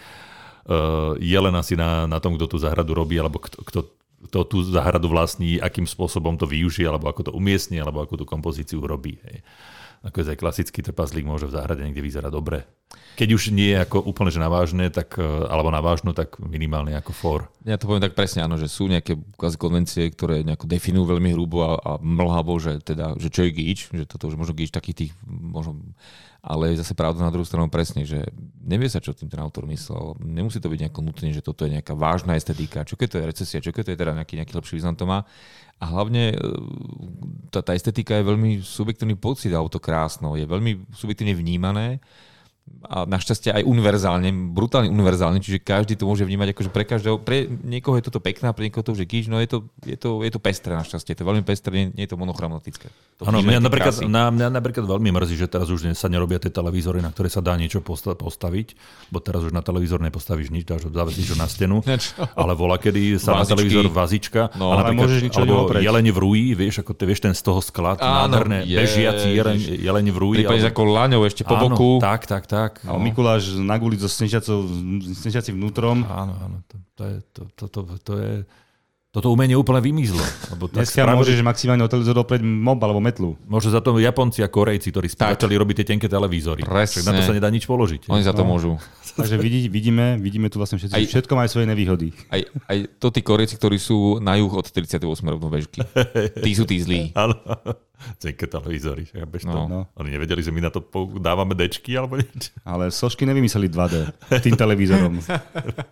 [0.67, 3.79] Uh, je len asi na, na tom, kto tú záhradu robí alebo kto, kto,
[4.27, 8.25] kto tú záhradu vlastní, akým spôsobom to využije alebo ako to umiestni alebo ako tú
[8.27, 9.15] kompozíciu robí.
[9.23, 9.45] Hej.
[10.05, 12.69] Ako aj klasický trpaslík môže v záhrade niekde vyzerať dobre.
[13.17, 17.11] Keď už nie je ako úplne že navážne, tak, e, alebo navážno, tak minimálne ako
[17.11, 17.39] for.
[17.65, 21.65] Ja to poviem tak presne, áno, že sú nejaké konvencie, ktoré nejako definujú veľmi hrubo
[21.65, 25.09] a, a mlhavo, že, teda, že čo je gíč, že toto, že možno gíč takých
[25.09, 25.81] tých, možno,
[26.47, 28.23] ale je zase pravda na druhú stranu presne, že
[28.63, 30.15] nevie sa, čo tým ten autor myslel.
[30.23, 32.87] Nemusí to byť nejako nutne, že toto je nejaká vážna estetika.
[32.87, 35.03] Čo keď to je recesia, čo keď to je teda nejaký, nejaký lepší význam to
[35.03, 35.27] má.
[35.83, 36.35] A hlavne e,
[37.51, 41.99] tá, tá estetika je veľmi subjektívny pocit auto krásno, je veľmi subjektívne vnímané
[42.87, 47.43] a našťastie aj univerzálne, brutálne univerzálne, čiže každý to môže vnímať akože pre každého, pre
[47.47, 50.23] niekoho je toto pekná, pre niekoho to už je kýž, no je to, je to,
[50.23, 52.87] je to pestré našťastie, je to veľmi pestré, nie, nie je to monochromatické.
[53.25, 57.01] Áno, mňa napríklad, na, mňa napríklad veľmi mrzí, že teraz už sa nerobia tie televízory,
[57.01, 58.67] na ktoré sa dá niečo postaviť,
[59.09, 61.81] bo teraz už na televízor nepostavíš nič, dáš zavesíš ho na stenu,
[62.41, 63.41] ale vola, kedy sa Vazičky.
[63.41, 67.19] na televízor vazička no, a napríklad, môžeš alebo jeleň v rúji, vieš, ako ty vieš
[67.25, 70.37] ten z toho sklad, nádherné, bežiaci jeleň, jeleň v rúji.
[70.45, 71.97] Prípadne ako laňou ešte po boku.
[71.97, 72.56] Tak, tak, tak.
[72.83, 72.95] No.
[72.95, 76.01] A Mikuláš na guli so snežiacim vnútrom.
[76.07, 76.57] Áno, áno.
[76.67, 78.33] To, to, je, to, to, to, to je
[79.17, 80.21] toto umenie úplne vymizlo.
[80.53, 81.17] Lebo tak Dneska spravili...
[81.17, 83.33] môžeš maximálne od televízoru dopreť mob alebo metlu.
[83.49, 86.61] Môže za to Japonci a Korejci, ktorí začali robiť tie tenké televízory.
[86.61, 87.01] Presne.
[87.01, 88.13] na to sa nedá nič položiť.
[88.13, 88.53] Oni za to no.
[88.53, 88.77] môžu.
[89.17, 92.13] Takže vidí, vidíme, vidíme tu vlastne všetci, aj, všetko majú svoje nevýhody.
[92.29, 95.81] Aj, aj to tí Korejci, ktorí sú na juh od 38 rovnobežky.
[96.45, 97.09] Tí sú tí zlí.
[97.17, 97.33] Áno.
[98.21, 99.09] Tenké televízory.
[99.49, 99.65] No.
[99.65, 99.79] No.
[99.97, 100.85] Oni nevedeli, že my na to
[101.17, 102.53] dávame dečky alebo niečo.
[102.61, 103.95] Ale sošky nevymysleli 2D
[104.45, 105.17] tým televízorom.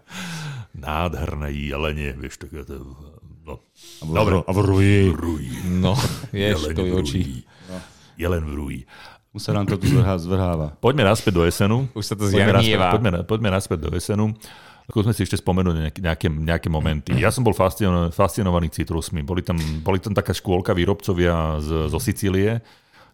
[0.85, 2.93] Nádherné jelenie, vieš, také to
[3.45, 3.62] No.
[4.01, 4.34] A v, Dobre.
[4.41, 4.97] A v ruji.
[5.13, 5.49] V ruji.
[5.69, 5.93] No,
[6.34, 7.21] ješ, to je oči.
[7.69, 7.77] No.
[8.17, 8.81] Jelen v ruji.
[9.36, 10.79] Už sa nám to tu zvrhá, zvrháva.
[10.79, 11.91] Poďme naspäť do SNu.
[11.91, 12.95] Už sa to zjarnieva.
[12.95, 14.31] Poďme, poďme naspäť do SNu.
[14.86, 17.17] Skúsme si ešte spomenúť nejaké, nejaké momenty.
[17.17, 19.25] Ja som bol fascinovaný, fascinovaný citrusmi.
[19.25, 22.63] Boli tam, boli tam taká škôlka výrobcovia z, zo Sicílie.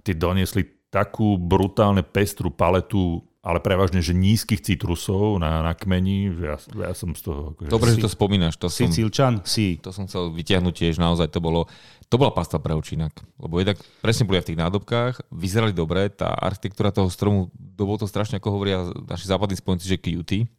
[0.03, 6.45] Tí doniesli takú brutálne pestru paletu ale prevažne, že nízkych citrusov na, na kmeni, že
[6.45, 7.57] ja, ja som z toho...
[7.57, 8.53] Akože Dobre, si, že to spomínaš.
[8.61, 9.41] To Sicílčan?
[9.49, 9.81] Si.
[9.81, 11.65] To som chcel vytiahnuť tiež, naozaj to bolo...
[12.11, 16.11] To bola pasta pre očínak, lebo jednak presne boli aj v tých nádobkách, vyzerali dobre,
[16.11, 20.51] tá architektúra toho stromu, to bolo to strašne, ako hovoria naši západní spojenci, že cutie,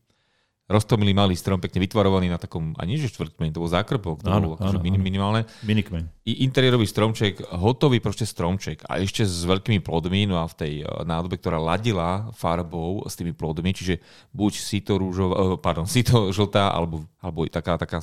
[0.73, 4.41] roztomilý malý strom, pekne vytvarovaný na takom, ani že štvrtkmeň, to bol zákrbok, to áno,
[4.41, 5.45] bolo akože áno, minimálne.
[5.63, 6.09] Minikmeň.
[6.25, 10.73] I interiérový stromček, hotový proste stromček a ešte s veľkými plodmi, no a v tej
[10.83, 14.01] eh, nádobe, ktorá ladila farbou s tými plodmi, čiže
[14.33, 18.01] buď sito rúžová, eh, pardon, sito žltá, alebo, alebo taká, taká,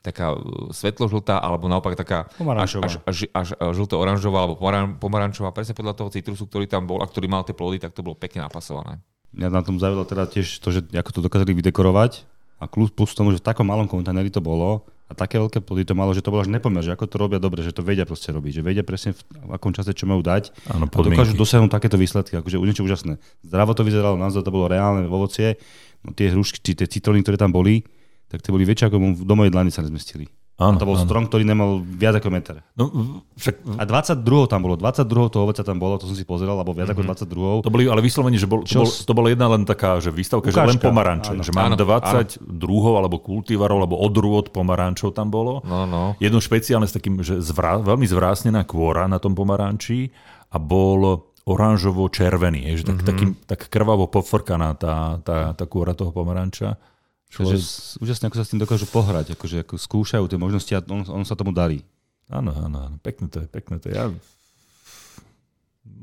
[0.00, 4.56] taká eh, svetlo žltá, alebo naopak taká až, až, až, až žlto-oranžová, alebo
[5.02, 8.00] pomarančová, presne podľa toho citrusu, ktorý tam bol a ktorý mal tie plody, tak to
[8.00, 9.02] bolo pekne napasované
[9.36, 12.24] mňa na tom zaujalo teda tiež to, že ako to dokázali vydekorovať
[12.62, 15.84] a plus, plus tomu, že v takom malom kontajneri to bolo a také veľké plody
[15.84, 18.08] to malo, že to bolo až nepomer, že ako to robia dobre, že to vedia
[18.08, 21.68] proste robiť, že vedia presne v akom čase čo majú dať ano, a dokážu dosiahnuť
[21.68, 23.20] takéto výsledky, akože niečo úžasné.
[23.44, 25.60] Zdravo to vyzeralo, naozaj to bolo reálne ovocie,
[26.00, 27.84] no tie hrušky, tie citrony, ktoré tam boli,
[28.32, 30.32] tak tie boli väčšie ako do mojej dlany sa nezmestili.
[30.60, 31.08] Áno, to bol áno.
[31.08, 32.60] strom, ktorý nemal viac ako meter.
[32.76, 32.92] No,
[33.40, 33.80] však...
[33.80, 34.20] A 22
[34.52, 37.08] tam bolo, 22 toho oveca tam bolo, to som si pozeral, alebo viac mm-hmm.
[37.08, 37.66] ako 22.
[37.66, 40.52] To boli ale vyslovene, že bol, to, bol, to bola jedna len taká, že výstavka,
[40.52, 40.62] Ukážka.
[40.62, 41.32] že len pomaranče.
[41.34, 41.42] Áno.
[41.42, 42.22] Že mám áno, 20 áno.
[42.46, 45.64] druhov alebo kultivarov, alebo odrôd pomarančov tam bolo.
[45.64, 46.14] No, no.
[46.20, 50.12] Jedno špeciálne s takým, že zvrá, veľmi zvrásnená kôra na tom pomaranči
[50.52, 53.08] a bol oranžovo-červený, je, že tak, mm-hmm.
[53.08, 56.78] taký, tak krvavo pofrkaná tá, tá, tá kôra toho pomaranča.
[57.32, 57.56] Človek...
[57.56, 57.68] Takže
[58.04, 61.24] úžasne, ako sa s tým dokážu pohrať, akože ako skúšajú tie možnosti a on, on
[61.24, 61.80] sa tomu darí.
[62.28, 63.96] Áno, áno, áno, pekné to je, pekné to je.
[63.96, 64.12] Ja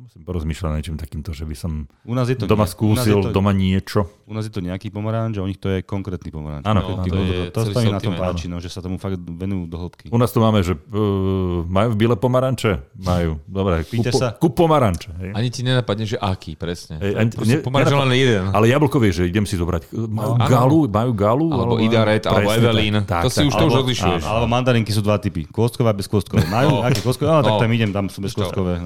[0.10, 3.54] musím porozmýšľať niečím takýmto, že by som u nás je to doma skúsil, to, doma
[3.54, 4.10] niečo.
[4.26, 6.66] U nás je to nejaký pomaranč a u nich to je konkrétny pomaranč.
[6.66, 9.22] Áno, no, to, je to, to mi na tom páči, no, že sa tomu fakt
[9.22, 10.10] venujú do hĺbky.
[10.10, 12.98] U nás tu máme, že uh, majú biele pomaranče?
[12.98, 13.38] Majú.
[13.46, 14.34] Dobre, kúp, sa.
[14.34, 15.14] kúp pomaranče.
[15.14, 15.32] Hej.
[15.38, 16.98] Ani ti nenapadne, že aký presne.
[16.98, 18.46] Hej, ani, ne, pomaranč len jeden.
[18.50, 19.94] Ale jablkové, že idem si zobrať.
[19.94, 21.48] Majú no, galu, majú galu.
[21.54, 23.06] Alebo, alebo Idaret, alebo Evelyn.
[23.06, 24.26] To si už to už odlišuješ.
[24.26, 25.46] Alebo mandarinky sú dva typy.
[25.46, 26.50] Kôstkové a bez kôstkové.
[26.50, 27.30] Majú aké kôstkové?
[27.30, 28.82] No, tak tam idem, tam sú bez kôstkové.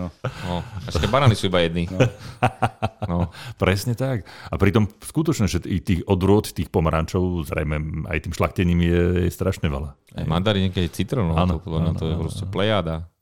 [1.13, 1.86] Banány sú iba jedny.
[1.93, 2.02] No.
[3.12, 3.17] no,
[3.62, 4.26] presne tak.
[4.49, 9.69] A pritom skutočne, že tých odrôd, tých pomarančov, zrejme aj tým šlachtením je, je strašne
[9.69, 9.93] veľa.
[9.93, 13.13] Aj mandarín, keď je citrón, no, to, áno, to je áno, proste plejáda.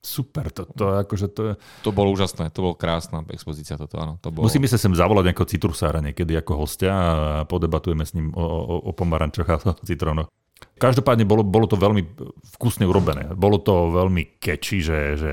[0.00, 1.52] Super, to, to, akože to je...
[1.84, 4.16] To bolo úžasné, to bolo krásna expozícia toto, áno.
[4.24, 4.48] To bolo...
[4.48, 7.12] Musíme sa sem zavolať nejakého citrusára niekedy ako hostia a
[7.44, 9.56] podebatujeme s ním o, o, o pomarančoch a
[9.90, 10.32] citrónoch.
[10.80, 12.16] Každopádne bolo, bolo to veľmi
[12.56, 13.28] vkusne urobené.
[13.36, 15.32] Bolo to veľmi keči, že, že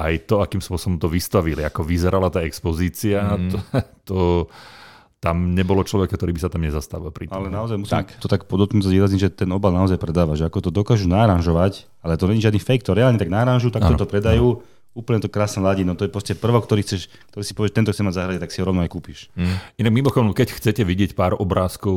[0.00, 3.50] aj to, akým spôsobom to vystavili, ako vyzerala tá expozícia, mm.
[3.52, 3.58] to,
[4.08, 4.18] to
[5.20, 7.12] tam nebolo človeka, ktorý by sa tam nezastavil.
[7.12, 7.44] Pri tom.
[7.44, 8.16] Ale naozaj musím tak.
[8.16, 12.16] to tak podotknúť zvýrazniť, že ten obal naozaj predáva, že ako to dokážu naranžovať, ale
[12.16, 15.86] to není žiadny fake, to reálne tak naranžujú, tak to predajú, úplne to krásne ladí.
[15.86, 18.50] No to je proste prvok, ktorý, chceš, ktorý si povieš, tento chcem mať zahrať, tak
[18.50, 19.30] si ho rovno aj kúpiš.
[19.78, 21.94] Inak mimochodom, keď chcete vidieť pár obrázkov,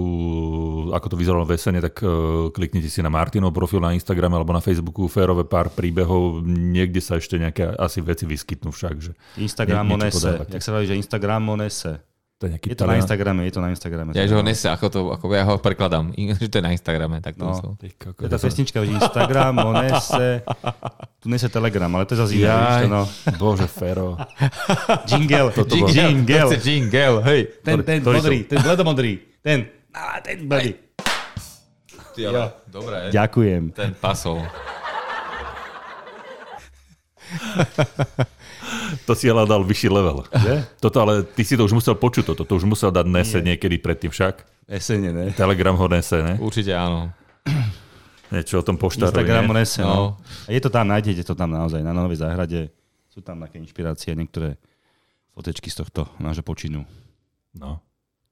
[0.93, 4.53] ako to vyzeralo v Esene, tak uh, kliknite si na Martinov profil na Instagrame alebo
[4.53, 8.95] na Facebooku, férové pár príbehov, niekde sa ešte nejaké asi veci vyskytnú však.
[9.01, 10.53] Že Instagram nie- podávate.
[10.53, 12.12] Jak sa hovorí, že Instagram Monese.
[12.43, 14.11] To je, nejaký Je to na Instagrame, je to na Instagrame.
[14.11, 17.23] Ja, že ho nese, ako to, ako ja ho prekladám, že to je na Instagrame,
[17.23, 17.79] tak to No.
[17.79, 17.95] Je
[18.27, 20.43] tá ja pesnička, že Instagram, Monese,
[21.23, 23.07] tu nese Telegram, ale to je zase to, no.
[23.39, 24.19] Bože, Fero.
[25.07, 26.51] Jingle, Toto bol- jingle.
[26.51, 27.47] To jingle, hej.
[27.63, 29.59] Ten, ten Ktorý modrý, ten bledomodrý, ten,
[29.95, 30.75] á, ten bledý.
[32.11, 33.71] Ty, ale, dobre, Ďakujem.
[33.71, 34.43] ten pasol.
[39.07, 40.23] To si ale dal vyšší level.
[40.29, 40.55] Že?
[40.79, 42.45] Toto ale ty si to už musel počuť, toto.
[42.45, 44.45] To už musel dať Nese niekedy predtým však.
[44.69, 45.25] Esene, ne?
[45.35, 46.39] Telegram ho Nese, ne?
[46.39, 47.11] Určite áno.
[48.33, 49.49] Niečo o tom poštárovi, Instagram ne?
[49.49, 49.93] Monese, no.
[49.93, 50.05] No.
[50.47, 52.73] A je to tam, nájdete to tam naozaj, na Novej záhrade.
[53.11, 54.57] Sú tam také inšpirácie, niektoré
[55.37, 56.81] fotečky z tohto nášho počinu.
[57.53, 57.77] No.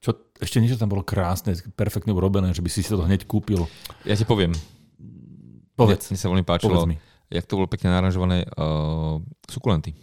[0.02, 3.70] Čo, ešte niečo tam bolo krásne, perfektne urobené, že by si si to hneď kúpil.
[4.02, 4.58] Ja ti poviem.
[5.78, 6.10] Povedz.
[6.10, 6.98] Mne, mne sa veľmi páčilo, Povedz mi.
[7.30, 9.94] jak to bolo pekne naranžované uh, sukulenty.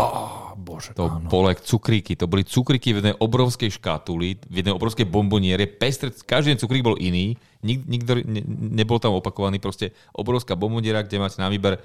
[0.00, 1.28] Á, bože, To áno.
[1.28, 2.16] bolo jak cukríky.
[2.16, 5.68] To boli cukríky v jednej obrovskej škatuli, v jednej obrovskej bomboniere.
[5.68, 7.36] Pestre, každý ten cukrík bol iný.
[7.62, 8.42] Nik, nikto ne,
[8.76, 9.58] nebol tam opakovaný.
[9.58, 11.80] Proste obrovská bomboniera, kde máte na výber e,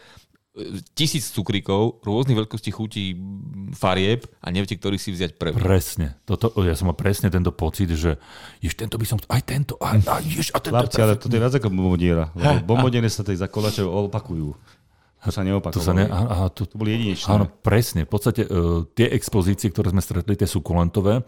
[0.93, 3.15] tisíc cukríkov, rôznych veľkostí chutí
[3.73, 5.57] farieb a neviete, ktorý si vziať prvý.
[5.57, 6.19] Presne.
[6.27, 8.19] Toto, ja som mal presne tento pocit, že
[8.59, 9.17] jež, tento by som...
[9.31, 10.75] Aj tento, aj, aj jež, a tento...
[10.75, 12.29] Chlapci, ale toto je viac ako bomboniera.
[12.35, 14.53] Lebo bomboniere sa tej za koláčov opakujú.
[15.21, 15.83] To sa to neopakovali.
[15.83, 17.29] sa ne, aha, to, To boli jedinečné.
[17.29, 18.03] Áno, presne.
[18.03, 21.21] V podstate uh, tie expozície, ktoré sme stretli, tie sukulentové,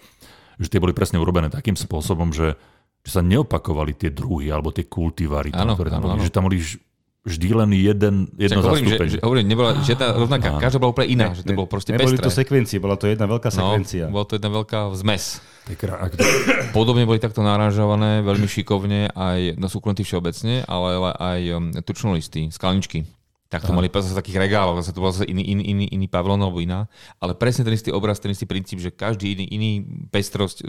[0.55, 2.57] že tie boli presne urobené takým spôsobom, že,
[2.99, 6.13] že sa neopakovali tie druhy alebo tie kultivary, tam, Áno, ktoré tam áno, boli.
[6.15, 6.23] áno.
[6.23, 6.81] Že tam boli vž-
[7.23, 9.11] vždy len jeden, jedno Však hovorím, že, zastúpenie.
[9.11, 10.59] že, hovorím, nebola žiadna rovnaká, Áno.
[10.59, 12.43] každá bola úplne iná, že to bolo proste Neboli to pestré.
[12.43, 14.05] sekvencie, bola to jedna veľká No, sekvencia.
[14.07, 15.39] bola to jedna veľká zmes.
[15.63, 16.27] To to-
[16.75, 22.51] Podobne boli takto naranžované, veľmi šikovne, aj na sukulenty všeobecne, ale ale aj um, tučnolisty,
[22.51, 23.07] skalničky.
[23.53, 26.41] Tak to mali zase takých regáloch, zase to bol zase iný, iný, iný, iný pavilon
[26.41, 26.89] alebo iná.
[27.21, 29.71] Ale presne ten istý obraz, ten istý princíp, že každý iný, iný
[30.09, 30.65] pestrosť,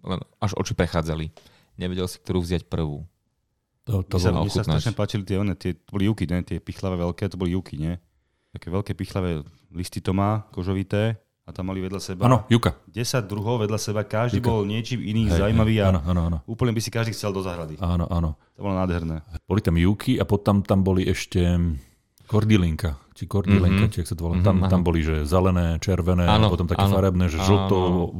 [0.00, 1.28] len až oči prechádzali.
[1.76, 3.04] Nevedel si, ktorú vziať prvú.
[3.84, 6.40] to, to bolo, mne sa strašne páčili tie, one, tie, to boli juky, ne?
[6.40, 8.00] tie pichlavé veľké, to boli juky, nie?
[8.52, 12.78] Také veľké pichlavé listy to má, kožovité, a tam mali vedľa seba áno, Juka.
[12.86, 14.46] 10 druhov vedľa seba, každý Juka.
[14.46, 16.38] bol niečím iným Hej, zaujímavý a Áno, áno, áno.
[16.46, 17.74] úplne by si každý chcel do záhrady.
[17.82, 18.38] Áno, áno.
[18.54, 19.26] To bolo nádherné.
[19.42, 21.42] Boli tam Juky a potom tam boli ešte
[22.32, 23.90] Hordilinka či Kordilenka, Mhm.
[23.90, 24.40] či jak sa to volá.
[24.40, 24.86] Tam, Mhm, tam áno.
[24.86, 27.46] boli, že zelené, červené, Áno, potom také áno, farebné, že áno.
[27.46, 27.76] žlto,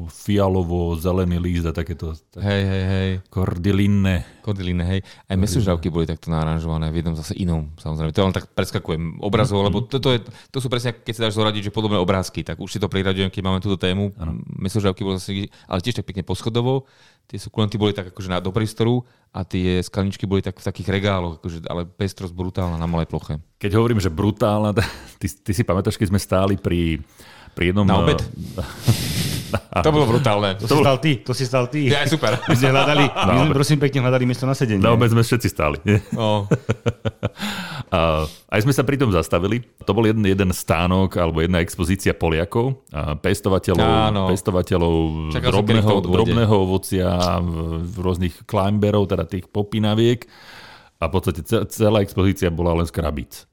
[0.08, 3.08] fialovo, zelený líst a takéto tak, Hej, hej, hej.
[3.28, 4.24] kordilinné.
[4.40, 5.00] Kodilíne, hej.
[5.24, 8.10] Aj mesožravky boli takto naranžované, v jednom zase inom, samozrejme.
[8.10, 10.18] To len tak preskakujem obrazov, lebo to, to, je,
[10.50, 13.30] to sú presne, keď si dáš zoradiť, že podobné obrázky, tak už si to priraďujem,
[13.30, 14.10] keď máme túto tému.
[14.52, 15.32] Mesožravky boli zase,
[15.64, 16.84] ale tiež tak pekne poschodovo.
[17.24, 20.90] Tie sukulenty boli tak akože na do priestoru a tie skalničky boli tak v takých
[20.90, 23.38] regáloch, akože, ale pestrosť brutálna na malej ploche.
[23.56, 24.74] Keď hovorím, že brutálna,
[25.16, 27.00] ty, ty si pamätáš, keď sme stáli pri,
[27.50, 27.84] pri jednom...
[27.84, 28.18] Na obed?
[28.18, 29.40] eh,
[29.84, 30.56] To bolo brutálne.
[30.56, 31.84] To, si stal ty, to si stal ty.
[31.86, 32.40] Ja, super.
[32.42, 33.54] My sme hľadali, my Na sme obed.
[33.54, 34.80] prosím pekne hľadali miesto na sedenie.
[34.80, 35.76] Na obed sme všetci stáli.
[36.12, 36.48] No,
[37.88, 39.60] A aj sme sa pri tom zastavili.
[39.82, 42.80] To bol jeden, jeden stánok alebo jedna expozícia Poliakov,
[43.20, 44.22] pestovateľov, Áno.
[44.28, 44.94] pestovateľov
[45.30, 50.24] Čakal drobného, to drobného ovocia, v- v rôznych climberov, teda tých popinaviek.
[50.96, 53.44] A v podstate ce- celá expozícia bola len z krabíc.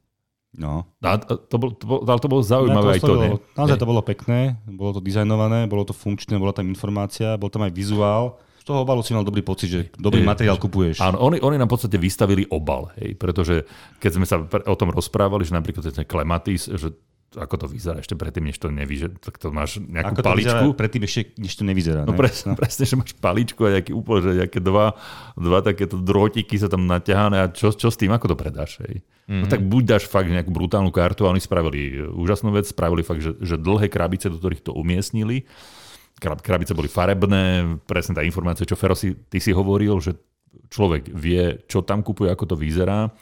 [0.57, 0.89] No.
[1.05, 3.29] A to, bol, to, bol, ale to bolo zaujímavé aj to, ne?
[3.29, 3.37] oslovilo.
[3.53, 7.69] Naozaj to bolo pekné, bolo to dizajnované, bolo to funkčné, bola tam informácia, bol tam
[7.69, 8.41] aj vizuál.
[8.57, 10.27] Z toho obalu si mal dobrý pocit, že dobrý Je.
[10.27, 11.05] materiál kupuješ.
[11.05, 13.63] Áno, oni, oni nám v podstate vystavili obal, hej, pretože
[14.01, 16.97] keď sme sa o tom rozprávali, že napríklad ten klematis, že
[17.37, 20.65] ako to vyzerá ešte predtým, než to že tak to máš nejakú Ako to vyzerá
[20.65, 20.77] paličku.
[20.77, 22.01] predtým ešte, než to nevyzerá.
[22.01, 22.17] No ne?
[22.17, 24.97] presne, presne, že máš paličku a nejaký úplne, že nejaké dva,
[25.37, 28.81] dva takéto drôtiky sa tam naťahané a čo, čo s tým, ako to predáš?
[28.81, 29.05] Hej?
[29.29, 29.41] Mm-hmm.
[29.41, 33.21] No tak buď dáš fakt nejakú brutálnu kartu a oni spravili úžasnú vec, spravili fakt,
[33.21, 35.45] že, že dlhé krabice, do ktorých to umiestnili.
[36.17, 40.17] Krab- Krabice boli farebné, presne tá informácia, čo Fero si, ty si hovoril, že
[40.73, 43.13] človek vie, čo tam kupuje, ako to vyzerá.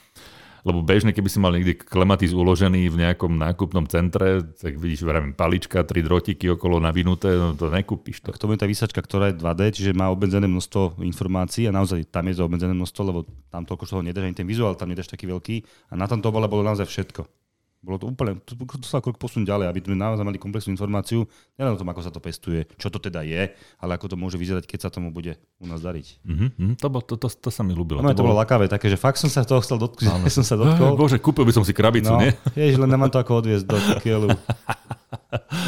[0.67, 5.31] Lebo bežne, keby si mal niekde klematiz uložený v nejakom nákupnom centre, tak vidíš, vravím,
[5.31, 8.35] palička, tri drotiky okolo navinuté, no to nekúpiš to.
[8.35, 12.11] K tomu je tá výsačka, ktorá je 2D, čiže má obmedzené množstvo informácií a naozaj
[12.11, 15.07] tam je to obmedzené množstvo, lebo tam toľko toho nedáš, ani ten vizuál tam nedáš
[15.07, 17.46] taký veľký a na tomto obale bolo naozaj všetko.
[17.77, 21.29] Bolo to úplne, to, to sa krok posunúť ďalej, aby sme naozaj mali komplexnú informáciu,
[21.55, 24.33] nielen o tom, ako sa to pestuje, čo to teda je, ale ako to môže
[24.33, 26.25] vyzerať, keď sa tomu bude u nás dariť.
[26.25, 28.01] Mm-hmm, to, to, to, to, sa mi ľúbilo.
[28.01, 30.57] No, to, bolo lakavé, také, že fakt som sa toho chcel dotknúť, že som sa
[30.57, 30.97] dotkol.
[30.97, 32.33] Bože, kúpil by som si krabicu, No, nie?
[32.57, 34.33] vieš, len nemám to ako odviezť do keľu.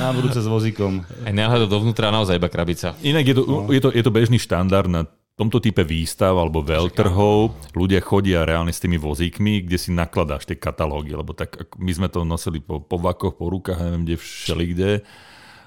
[0.01, 1.03] Na budúce s vozíkom.
[1.23, 2.95] Aj náhľad dovnútra naozaj iba krabica.
[3.05, 5.05] Inak je to, je, to, je to bežný štandard na
[5.39, 7.71] tomto type výstav alebo veľtrhov.
[7.71, 11.91] Ľudia chodia reálne s tými vozíkmi, kde si nakladáš tie katalógy, lebo tak ak- my
[11.95, 14.91] sme to nosili po, po vakoch, po rukách, neviem kde, všelikde.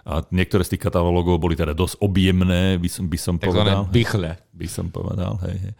[0.03, 3.87] A niektoré z tých katalógov boli teda dosť objemné, by som, by som povedal.
[3.87, 4.35] bychle.
[4.51, 5.39] by som povedal.
[5.47, 5.73] Hej, hej.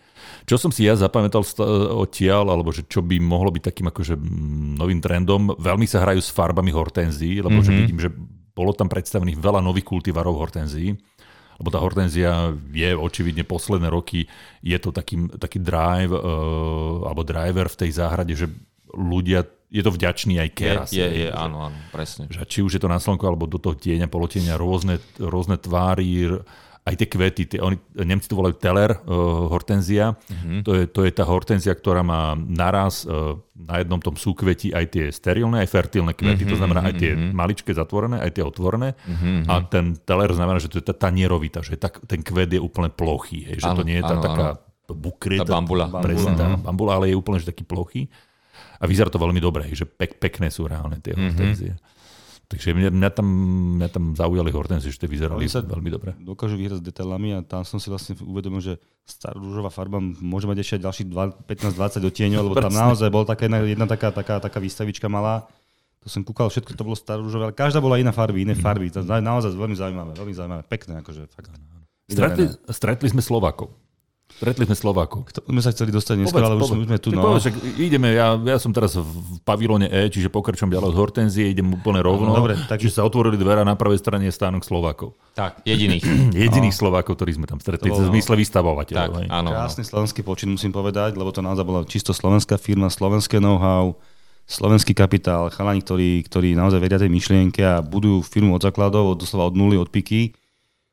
[0.47, 1.43] Čo som si ja zapamätal
[1.99, 6.23] odtiaľ, alebo že čo by mohlo byť takým akože mm, novým trendom, veľmi sa hrajú
[6.23, 7.67] s farbami hortenzií, lebo mm-hmm.
[7.67, 8.15] že vidím, že
[8.53, 10.95] bolo tam predstavených veľa nových kultivarov hortenzií,
[11.57, 14.29] lebo tá hortenzia je očividne posledné roky,
[14.61, 16.23] je to taký, taký drive, uh,
[17.05, 18.47] alebo driver v tej záhrade, že
[18.93, 19.43] ľudia,
[19.73, 20.89] je to vďačný aj Je, keras.
[20.93, 22.29] je, hej, je, že- áno, áno, presne.
[22.29, 26.29] že či už je to na slnku alebo do toho tieňa, polotieňa, rôzne, rôzne tvári,
[26.83, 30.19] aj tie kvety, tie, oni, Nemci to volajú teler, uh, hortenzia.
[30.19, 30.59] Mm-hmm.
[30.67, 34.91] To, je, to je tá hortenzia, ktorá má naraz uh, na jednom tom súkveti aj
[34.91, 37.39] tie sterilné, aj fertilné kvety, mm-hmm, to znamená aj tie mm-hmm.
[37.39, 38.99] maličké zatvorené, aj tie otvorené.
[38.99, 39.47] Mm-hmm.
[39.47, 42.91] A ten teler znamená, že to je tá tanierovita, že tak, ten kvet je úplne
[42.91, 44.95] plochý, hej, že Áno, to nie je tá áno, taká áno.
[44.99, 45.87] bukry, Tá bambula.
[46.03, 48.11] presne, tá Bambula, ale je úplne že taký plochý.
[48.83, 51.23] A vyzerá to veľmi dobre, hej, že pek, pekné sú reálne tie Mhm.
[51.23, 51.73] hortenzie.
[52.53, 53.27] Takže mňa, mňa, tam,
[53.81, 56.13] mňa tam zaujali hortenzie, že tie vyzerali sa- veľmi dobre.
[56.21, 58.77] Dokážu vyhrať s detailami a tam som si vlastne uvedomil, že
[59.09, 61.09] stará rúžová farba môže mať ešte ďalších
[61.49, 65.49] 15-20 odtieňov, lebo tam naozaj bola taká jedna, jedna taká, taká, taká výstavička malá.
[66.05, 68.93] To som kúkal, všetko to bolo starorúžové, ale každá bola iná farby, iné farby.
[68.93, 71.49] To naozaj veľmi zaujímavé, veľmi zaujímavé, pekné, akože fakt.
[72.13, 73.73] Stretli, stretli sme Slovákov.
[74.35, 75.31] Stretli sme Slovákov.
[75.31, 77.09] To sme sa chceli dostať neskôr, ale už sme, tu.
[77.09, 77.23] Tak No.
[77.29, 79.07] povedz, ideme, ja, ja som teraz v
[79.41, 82.33] pavilóne E, čiže pokračujem ďalej od hortenzie, idem úplne rovno.
[82.33, 85.15] dobre, tak- Čiže sa otvorili dvere a na pravej strane je stánok Slovákov.
[85.33, 86.03] Tak, jediných.
[86.43, 89.13] Jediných Slovákov, ktorí sme tam stretli, To v zmysle tak, vystavovateľov.
[89.17, 89.29] hej.
[89.29, 89.49] áno.
[89.49, 89.51] áno.
[89.53, 93.95] Krásny slovenský počin, musím povedať, lebo to naozaj bola čisto slovenská firma, slovenské know-how,
[94.45, 99.19] slovenský kapitál, chalani, ktorí, ktorí naozaj veria tej myšlienke a budujú firmu od základov, od,
[99.19, 100.35] doslova od nuly, od piky,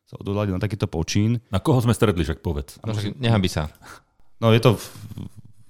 [0.09, 1.37] sa odhodlali na takýto počín.
[1.53, 2.81] Na koho sme stretli, však povedz.
[2.81, 3.69] No, však nehambi sa.
[4.41, 4.73] No je to,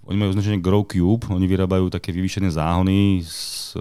[0.08, 3.76] oni majú označenie Grow Cube, oni vyrábajú také vyvýšené záhony s,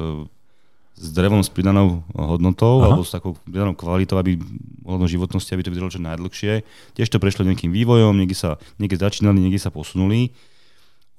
[0.99, 2.91] s drevom s pridanou hodnotou, Aha.
[2.91, 4.35] alebo s takou pridanou kvalitou, aby
[4.83, 6.53] ohľadom životnosti, aby to vydržalo čo najdlhšie.
[6.99, 10.35] Tiež to prešlo nejakým vývojom, niekde sa niekde začínali, niekde sa posunuli.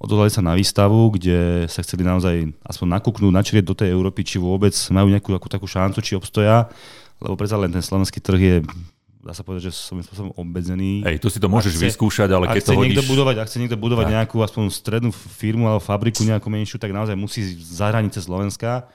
[0.00, 4.36] Odhodlali sa na výstavu, kde sa chceli naozaj aspoň nakúknúť, načrieť do tej Európy, či
[4.36, 6.68] vôbec majú nejakú takú, takú šancu, či obstoja,
[7.20, 8.56] lebo predsa len ten slovenský trh je,
[9.20, 11.04] dá sa povedať, že svojím spôsobom obmedzený.
[11.04, 13.12] Hej, tu si to môžeš chce- vyskúšať, ale keď to niekto hodíš...
[13.12, 14.14] budovať, ak chce niekto budovať Tak.
[14.16, 18.88] nejakú aspoň strednú firmu alebo fabriku nejakú menšiu, tak naozaj musí za hranice Slovenska.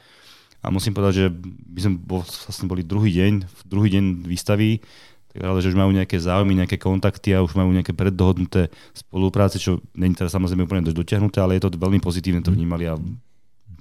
[0.66, 1.28] A musím povedať, že
[1.70, 4.82] by sme bol, vlastne boli druhý deň, druhý deň výstavy,
[5.30, 9.62] tak ale že už majú nejaké záujmy, nejaké kontakty a už majú nejaké preddohodnuté spolupráce,
[9.62, 12.98] čo není teraz samozrejme úplne dotiahnuté, ale je to veľmi pozitívne, to vnímali a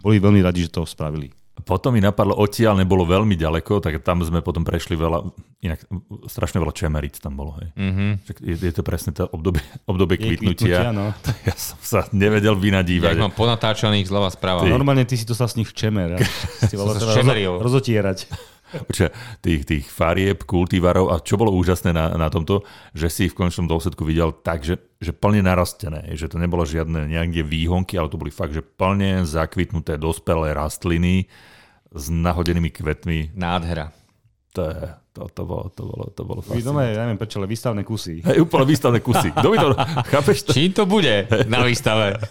[0.05, 1.33] boli veľmi radi, že to spravili.
[1.63, 5.23] Potom mi napadlo, odtiaľ nebolo veľmi ďaleko, tak tam sme potom prešli veľa,
[5.63, 5.87] inak
[6.27, 7.55] strašne veľa čemeric tam bolo.
[7.63, 7.69] Hej.
[7.79, 8.07] Mhm.
[8.27, 10.91] Však Je, je to presne to obdobie, obdobie Je kvitnutia.
[10.91, 11.15] no.
[11.49, 13.15] Ja som sa nevedel vynadívať.
[13.17, 14.67] mám ponatáčaných zľava správa.
[14.67, 16.19] Normálne ty si to sa s nich čemer.
[16.69, 16.85] Si sa
[17.63, 18.27] rozotierať.
[18.75, 19.11] Počkaj,
[19.41, 23.71] tých, tých farieb, kultivarov a čo bolo úžasné na, na tomto, že si v končnom
[23.71, 28.21] dôsledku videl tak, že, že plne narastené, že to nebolo žiadne nejaké výhonky, ale to
[28.21, 31.31] boli fakt, že plne zakvitnuté dospelé rastliny
[31.95, 33.33] s nahodenými kvetmi.
[33.39, 34.04] Nádhera.
[34.55, 36.63] To, je, to, to bolo, to bolo, to bolo fascinujúce.
[36.65, 38.23] doma, ja neviem prečo, ale výstavné kusy.
[38.25, 39.29] Hej, úplne výstavné kusy.
[39.31, 39.69] Kto by to,
[40.15, 40.51] chápeš to?
[40.53, 42.15] Čím to bude na výstave?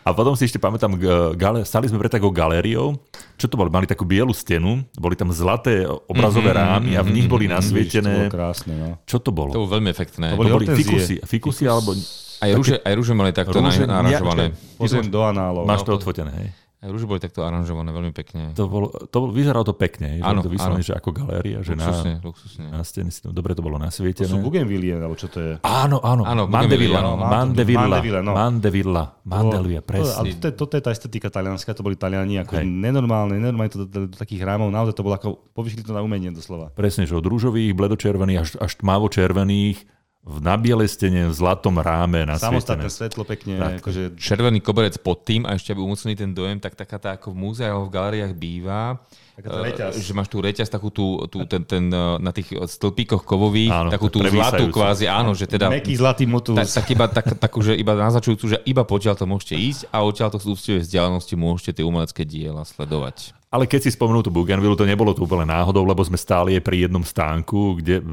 [0.00, 0.94] A potom si ešte pamätám,
[1.34, 2.96] gale, stali sme pred takou galériou.
[3.36, 3.68] Čo to bolo?
[3.68, 7.54] Mali takú bielu stenu, boli tam zlaté obrazové Mhm, rámy a v nich boli To
[7.54, 8.26] nasvietené.
[8.26, 8.88] bolo krásne, no.
[9.04, 9.52] Čo to bolo?
[9.52, 10.32] To bolo veľmi efektné.
[10.32, 11.94] To boli To boli fikusy, fikusy alebo...
[12.38, 14.54] Aj rúže, aj rúže mali takto Rúže- na- naranžované.
[14.74, 15.62] Pozriem do análov.
[15.62, 16.48] Máš to odfotené, hej?
[16.78, 18.54] Rúže boli takto aranžované veľmi pekne.
[18.54, 20.86] To bolo, to bolo, vyzeralo to pekne, Áno, že to vyslovene, áno.
[20.86, 22.64] že ako galéria, že Luxusne, na, luxusne.
[22.70, 24.38] na stene si to dobre to bolo To sú nasvietené.
[24.38, 25.52] Bougainvillie, alebo čo to je?
[25.66, 27.14] Áno, áno, Áno, Mandevilla, Bougainvillea, no.
[27.18, 28.32] Mandevilla, Mandevilla, no.
[28.38, 30.30] Mandevilla, Mandelia, Ale presne.
[30.38, 32.70] toto je, toto je tá estetika talianská, to boli Taliani, ako Hej.
[32.70, 35.98] nenormálne, nenormálne to do, do, do, takých rámov, naozaj to bolo ako, povyšli to na
[35.98, 36.70] umenie doslova.
[36.78, 39.97] Presne, že od rúžových, bledočervených až, až tmavo-červených,
[40.28, 43.56] v nabielej stene, v zlatom ráme na Samostatné svetlo pekne.
[43.56, 43.72] Tak.
[43.80, 44.02] Akože...
[44.20, 47.36] Červený koberec pod tým a ešte aby umocnili ten dojem, tak taká tá ako v
[47.48, 49.00] múzeách alebo v galériách býva.
[49.40, 49.92] Taká tá reťaz.
[49.96, 53.72] eh, Že máš tu reťaz, takú tú, tú ten, ten, eh, na tých stĺpíkoch kovových,
[53.72, 55.72] Áno, takú tú zlatú kvázi, áno, že teda...
[55.72, 56.60] Meký zlatý motus.
[56.60, 60.04] Tak, tak iba, tak, takú, že iba naznačujúcu, že iba potiaľ to môžete ísť a
[60.04, 63.32] odtiaľ to z úctivej vzdialenosti môžete tie umelecké diela sledovať.
[63.48, 66.84] Ale keď si spomenul tú Bougainville, to nebolo to úplne náhodou, lebo sme stáli pri
[66.84, 68.04] jednom stánku, kde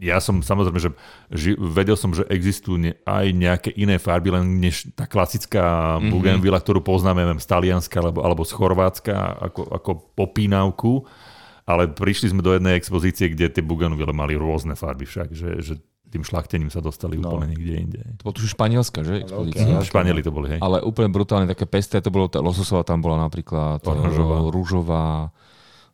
[0.00, 0.90] ja som samozrejme, že
[1.28, 6.08] ži, vedel som, že existujú ne, aj nejaké iné farby, len než tá klasická mm-hmm.
[6.08, 9.14] Bougainville, ktorú poznáme neviem, z Talianska alebo, alebo z Chorvátska
[9.52, 11.04] ako, ako popínavku.
[11.68, 15.74] Ale prišli sme do jednej expozície, kde tie Bougainville mali rôzne farby však, že, že
[16.10, 17.30] tým šlachtením sa dostali no.
[17.30, 18.00] úplne niekde inde.
[18.18, 19.22] To bolo tuž španielská, že?
[19.22, 19.62] Expozícia.
[19.62, 20.60] No, Španieli to boli, hej.
[20.60, 24.42] Ale úplne brutálne také pesté, to bolo, tá lososová tam bola napríklad, Oranžová.
[24.42, 25.06] eh, rúžová,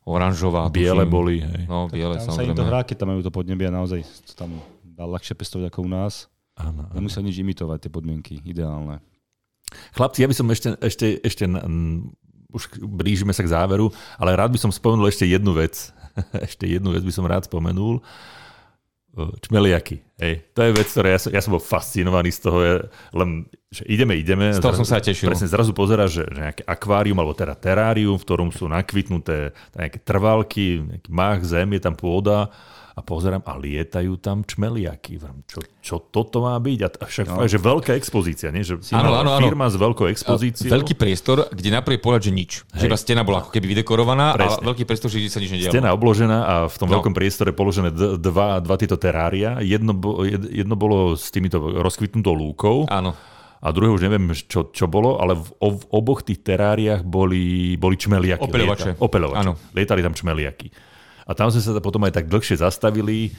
[0.07, 0.71] oranžová.
[0.71, 1.11] Biele tuším.
[1.11, 1.65] boli, hej.
[1.67, 2.71] No, biele, tam sa im to samozrejme.
[2.71, 5.91] hrá, keď tam majú to podnebie a naozaj to tam dá ľahšie pestovať ako u
[5.91, 6.31] nás.
[6.57, 6.95] Áno, áno.
[6.95, 9.03] Nemusia nič imitovať, tie podmienky, ideálne.
[9.93, 12.17] Chlapci, ja by som ešte, ešte, ešte mm,
[12.55, 15.91] už blížime sa k záveru, ale rád by som spomenul ešte jednu vec.
[16.47, 18.01] ešte jednu vec by som rád spomenul.
[19.17, 19.97] Čmeliaky.
[20.21, 20.53] Hej.
[20.53, 22.59] To je vec, ktorá ja som, ja som bol fascinovaný z toho,
[23.17, 24.53] len, že ideme, ideme.
[24.53, 25.33] Z toho zrazu- som sa tešil.
[25.33, 29.99] Presne, zrazu pozeráš, že, že nejaké akvárium, alebo teda terárium, v ktorom sú nakvitnuté nejaké
[30.05, 32.53] trvalky, nejaký mách, zem, je tam pôda
[32.97, 35.21] a pozerám a lietajú tam čmeliaky.
[35.45, 36.79] Čo, čo toto má byť?
[36.97, 37.45] A však no.
[37.45, 38.65] že veľká expozícia, nie?
[38.65, 39.45] Že Áno, áno, áno.
[39.45, 40.73] firma s veľkou expozíciou.
[40.73, 42.65] Veľký priestor, kde na prvý pohľad, že nič.
[42.73, 44.65] Že iba stena bola ako keby vydekorovaná Presne.
[44.65, 45.77] a veľký priestor, že sa nič nedialo.
[45.77, 46.97] Stena obložená a v tom No.
[46.97, 49.61] veľkom priestore položené dva, dva tieto terária.
[49.61, 49.93] Jedno,
[50.49, 53.13] jedno bolo s týmito rozkvitnutou lúkou Áno.
[53.61, 58.01] a druhé už neviem, čo, čo bolo, ale v, v oboch tých teráriách boli, boli
[58.01, 58.41] čmeliaky.
[58.41, 58.91] Opeľovače.
[58.97, 59.41] Lieta- opeľovače.
[59.45, 59.53] Áno.
[59.77, 60.96] Lietali tam čmeliaky.
[61.27, 63.35] A tam sme sa potom aj tak dlhšie zastavili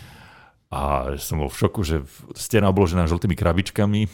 [0.68, 2.04] a som bol v šoku, že
[2.36, 4.12] stena obložená žltými krabičkami.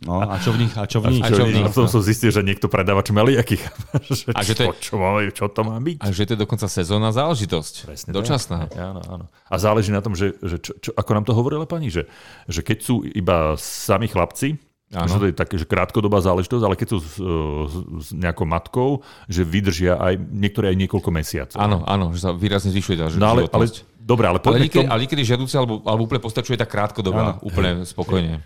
[0.00, 0.72] No, a čo v nich?
[0.80, 1.20] A čo v nich?
[1.20, 1.60] A čo v nich?
[1.60, 3.60] A potom som zistil, že niekto predáva čmeliaky.
[4.38, 6.00] A že to čo, je- čo, má, čo to má byť?
[6.00, 7.74] A že to je dokonca sezónna záležitosť.
[7.84, 8.64] Presne Dočasná.
[8.72, 8.80] Tak.
[8.80, 9.24] Áno, áno.
[9.28, 12.08] A záleží na tom, že, že čo, čo, ako nám to hovorila pani, že,
[12.48, 14.56] že keď sú iba sami chlapci,
[14.90, 15.06] Áno.
[15.06, 19.06] že to je také, že krátkodobá záležitosť, ale keď sú s, s, s nejakou matkou,
[19.30, 21.58] že vydržia aj niektoré aj niekoľko mesiacov.
[21.62, 23.70] Áno, áno, že sa výrazne zvyšuje tá No ale, ale,
[24.02, 26.66] dobre, ale ale, poďme, niekedy, k tomu, ale niekedy žiadúce alebo, alebo úplne postačuje tá
[26.66, 28.42] krátkodobá, úplne spokojne.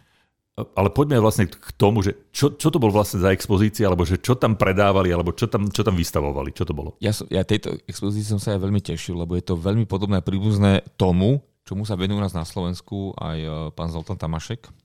[0.77, 4.21] ale poďme vlastne k tomu, že čo, čo to bol vlastne za expozícia, alebo že
[4.21, 6.93] čo tam predávali, alebo čo tam, čo tam vystavovali, čo to bolo?
[7.01, 10.21] Ja, som, ja tejto expozícii som sa aj veľmi tešil, lebo je to veľmi podobné
[10.21, 14.84] príbuzné tomu, čomu sa venuje u nás na Slovensku aj e, pán Zoltán Tamašek,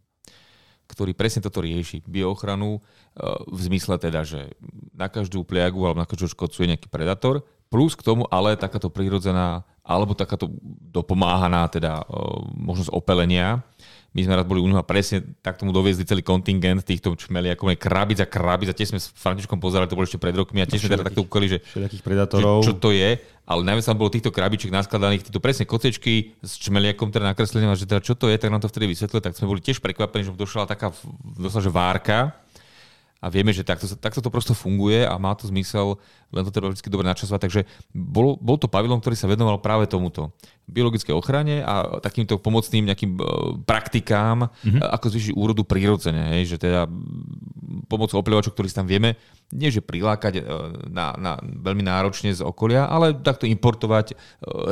[0.89, 2.01] ktorý presne toto rieši.
[2.09, 2.79] Bioochranu e,
[3.45, 4.57] v zmysle teda, že
[4.97, 8.89] na každú pliagu alebo na každú škodcu je nejaký predátor, plus k tomu ale takáto
[8.89, 10.53] prírodzená alebo takáto
[10.93, 12.05] dopomáhaná teda
[12.53, 13.65] možnosť opelenia.
[14.09, 17.69] My sme raz boli u neho a presne tak tomu doviezli celý kontingent týchto čmeliakov,
[17.77, 20.69] krabic a krabic a tiež sme s Františkom pozerali, to bolo ešte pred rokmi a
[20.69, 21.57] tiež sme teda takto ukali, že
[22.65, 26.57] že čo to je, ale najviac tam bolo týchto krabičiek naskladaných, týchto presne kocečky s
[26.57, 29.37] čmeliakom teda nakreslené, a že teda čo to je, tak nám to vtedy vysvetlil, tak
[29.37, 30.89] sme boli tiež prekvapení, že mu došla taká
[31.37, 32.33] došla, že várka
[33.19, 35.99] a vieme, že takto, takto to prosto funguje a má to zmysel,
[36.31, 37.41] len to treba vždy dobre načasovať.
[37.43, 37.61] Takže
[37.91, 40.31] bol, bol to pavilon, ktorý sa venoval práve tomuto.
[40.69, 43.21] Biologickej ochrane a takýmto pomocným nejakým e,
[43.65, 44.79] praktikám, mm-hmm.
[44.85, 46.37] ako zvýšiť úrodu prirodzene.
[46.37, 46.85] Hej, že teda
[47.89, 49.17] pomocou opľovačov, ktorých tam vieme,
[49.49, 50.41] nie že prilákať e,
[50.93, 54.13] na, na, veľmi náročne z okolia, ale takto importovať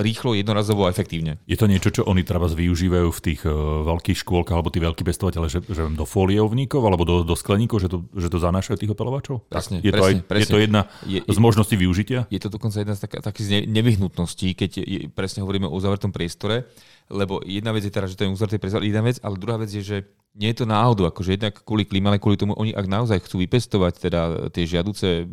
[0.02, 1.42] rýchlo, jednorazovo a efektívne.
[1.50, 3.42] Je to niečo, čo oni treba využívajú v tých
[3.84, 7.90] veľkých škôlkach, alebo tí veľkí pestovateľe, že, že do foliovníkov alebo do, do skleníkov, že
[7.90, 9.46] to, že to zanášajú tých opelovačov?
[9.50, 10.54] Presne, je, to presne, aj, je presne.
[10.54, 12.30] to jedna Je- z možností využitia?
[12.30, 16.68] Je to dokonca jedna z tak, takých nevyhnutností, keď je, presne hovoríme o uzavretom priestore,
[17.08, 19.72] lebo jedna vec je teda, že to je uzavretý priestor, jedna vec, ale druhá vec
[19.72, 19.98] je, že
[20.38, 23.42] nie je to náhodou, akože jednak kvôli klíme, ale kvôli tomu oni, ak naozaj chcú
[23.42, 24.22] vypestovať teda
[24.54, 25.26] tie žiaduce,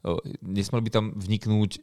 [0.00, 1.82] o, nesmal by tam vniknúť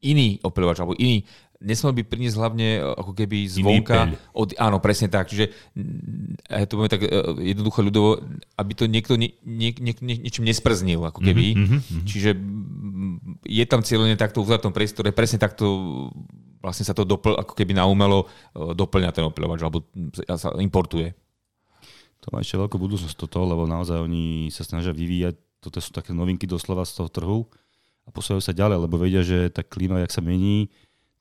[0.00, 1.28] iný opeľovač, alebo iný,
[1.60, 4.16] nesmal by priniesť hlavne ako keby zvonka.
[4.36, 5.28] Od, áno, presne tak.
[5.32, 5.52] Čiže
[6.48, 7.08] ja to poviem tak e,
[7.52, 8.10] jednoducho ľudovo,
[8.56, 11.44] aby to niekto nie, nie, nie, nie, niečím nesprznil, ako keby.
[11.56, 12.04] Mm-hmm.
[12.04, 13.16] Čiže mm,
[13.48, 15.66] je tam cieľene takto v uzavretom priestore, presne takto
[16.64, 19.84] vlastne sa to dopl, ako keby naumelo e, doplňa ten opeľovač, alebo
[20.24, 21.12] sa importuje.
[22.24, 26.16] To má ešte veľkú budúcnosť toto, lebo naozaj oni sa snažia vyvíjať, toto sú také
[26.16, 27.38] novinky doslova z toho trhu
[28.04, 30.72] a posúvajú sa ďalej, lebo vedia, že tá klíma, jak sa mení,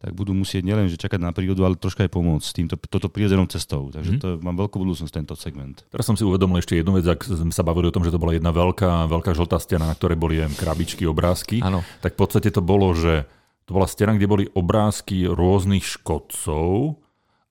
[0.04, 3.08] tak budú musieť nielen že čakať na prírodu, ale troška aj pomôcť s týmto, toto
[3.08, 3.88] prírodzenou cestou.
[3.88, 5.80] Takže to mám veľkú budúcnosť tento segment.
[5.88, 8.20] Teraz som si uvedomil ešte jednu vec, ak sme sa bavili o tom, že to
[8.20, 11.64] bola jedna veľká, veľká žltá stena, na ktorej boli aj krabičky, obrázky.
[11.64, 11.88] Áno.
[12.04, 13.24] Tak v podstate to bolo, že
[13.64, 17.00] to bola stena, kde boli obrázky rôznych škodcov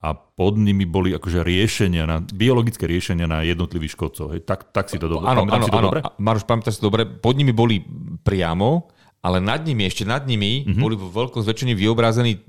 [0.02, 4.26] a pod nimi boli akože riešenia, na, biologické riešenia na jednotlivých škodcov.
[4.34, 4.40] Hej.
[4.42, 5.30] Tak, tak si to dobre.
[5.30, 5.88] Áno, áno, áno.
[5.88, 6.00] dobre?
[6.18, 7.80] Maroš, pamätáš si dobre, pod nimi boli
[8.26, 8.90] priamo,
[9.22, 10.82] ale nad nimi, ešte nad nimi, mm-hmm.
[10.82, 12.42] boli vo veľkom zväčšení vyobrazení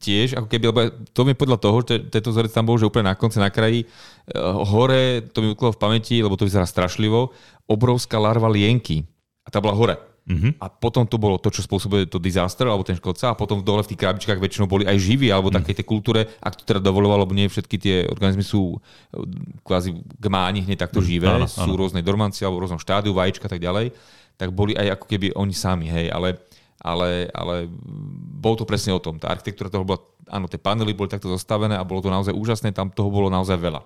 [0.00, 0.80] tiež, ako keby, lebo
[1.12, 3.84] to mi podľa toho, že tento vzorec tam bol, že úplne na konci, na kraji,
[3.84, 7.36] eh, hore, to mi utklo v pamäti, lebo to vyzerá strašlivo,
[7.68, 9.04] obrovská larva lienky.
[9.44, 10.00] A tá bola hore.
[10.28, 10.60] Mhm.
[10.60, 13.80] A potom to bolo to, čo spôsobuje to disaster, alebo ten škodca, a potom dole
[13.80, 15.56] v tých krabičkách väčšinou boli aj živí, alebo mm.
[15.56, 19.24] takej tej kultúre, ak to teda dovolovalo, lebo nie všetky tie organizmy sú eh,
[19.64, 21.80] kvázi gmáni hneď takto živé, áno, sú áno.
[21.80, 23.96] rôznej dormancie alebo v rôznom štádiu, vajíčka a tak ďalej,
[24.36, 26.36] tak boli aj ako keby oni sami, hej, ale,
[26.84, 27.64] ale, ale
[28.38, 29.16] bol to presne o tom.
[29.16, 32.76] Tá architektúra toho bola, áno, tie panely boli takto zostavené a bolo to naozaj úžasné,
[32.76, 33.80] tam toho bolo naozaj veľa.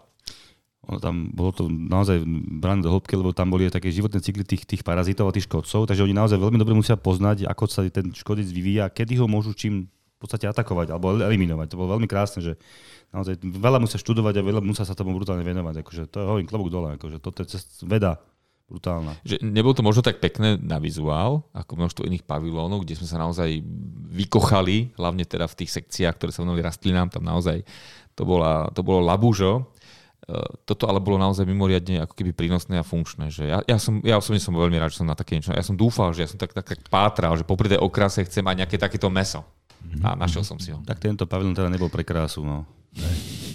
[0.90, 2.26] Ono tam bolo to naozaj
[2.58, 5.46] brané do hĺbky, lebo tam boli aj také životné cykly tých, tých parazitov a tých
[5.46, 9.30] škodcov, takže oni naozaj veľmi dobre musia poznať, ako sa ten škodic vyvíja, kedy ho
[9.30, 11.66] môžu čím v podstate atakovať alebo eliminovať.
[11.70, 12.58] To bolo veľmi krásne, že
[13.14, 15.82] naozaj veľa musia študovať a veľa musia sa tomu brutálne venovať.
[15.82, 18.18] Akože to je hovorím klobúk dole, akože toto je cest, veda
[18.70, 19.12] brutálna.
[19.22, 23.20] Že nebolo to možno tak pekné na vizuál, ako množstvo iných pavilónov, kde sme sa
[23.20, 23.60] naozaj
[24.14, 27.60] vykochali, hlavne teda v tých sekciách, ktoré sa venovali rastlinám, tam naozaj
[28.16, 29.68] to, bola, to bolo labúžo.
[30.22, 33.28] E, Toto ale bolo naozaj mimoriadne ako keby prínosné a funkčné.
[33.28, 35.50] Že ja, ja, som, ja osobne som veľmi rád, že som na také niečo.
[35.50, 38.42] Ja som dúfal, že ja som tak, tak, tak pátral, že popri tej okrase chcem
[38.42, 39.42] mať nejaké takéto meso.
[40.00, 40.78] A našiel som si ho.
[40.86, 42.62] Tak tento pavilon teda nebol pre krásu, no.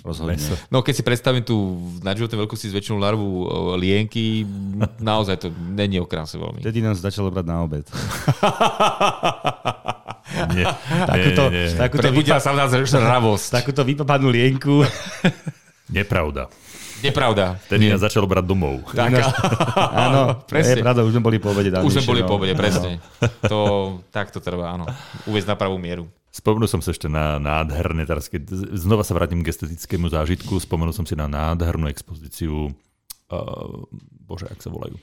[0.04, 0.36] Rozhodne.
[0.36, 0.60] Meso.
[0.68, 1.56] No keď si predstavím tú
[2.04, 3.46] nadživotnej veľkosti zväčšenú larvu e,
[3.80, 4.44] lienky,
[5.00, 6.60] naozaj to není o kráse veľmi.
[6.60, 7.86] Vtedy nás začalo brať na obed.
[10.28, 10.68] Nie,
[11.08, 11.80] Takúto, nie, nie, nie.
[11.80, 13.48] takúto, vypa- sa v nás žravosť.
[13.64, 14.84] takúto vypapanú lienku.
[15.88, 16.52] Nepravda.
[17.00, 17.62] Nepravda.
[17.70, 18.82] Vtedy nás začalo brať domov.
[18.90, 19.22] Tak,
[20.08, 20.82] Áno, Presne.
[20.82, 21.70] je pravda, už sme boli po obede.
[21.70, 22.28] už sme boli no.
[22.28, 22.98] po obede, presne.
[23.46, 23.60] To,
[24.10, 24.90] tak to trvá, áno.
[25.30, 26.10] Uviezť na pravú mieru.
[26.34, 30.94] Spomenul som sa ešte na nádherné, teraz keď znova sa vrátim k estetickému zážitku, spomenul
[30.94, 33.74] som si na nádhernú expozíciu, uh,
[34.26, 34.98] bože, ak sa volajú.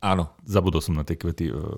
[0.00, 0.32] Áno.
[0.48, 1.76] Zabudol som na tie kvety, uh,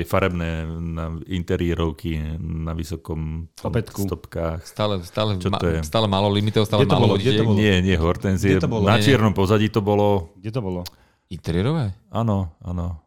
[0.00, 4.00] tie farebné na interiérovky na vysokom Opätku.
[4.00, 4.64] stopkách.
[4.64, 5.84] Stále, stále, Čo to je?
[5.84, 7.52] stále málo limitov, stále to málo bolo?
[7.52, 8.56] Nie, nie hortenzie.
[8.56, 8.88] Kde to bolo?
[8.88, 10.80] Na čiernom pozadí to bolo, Kde to bolo?
[11.28, 11.92] Interiérové?
[12.08, 13.04] áno, áno.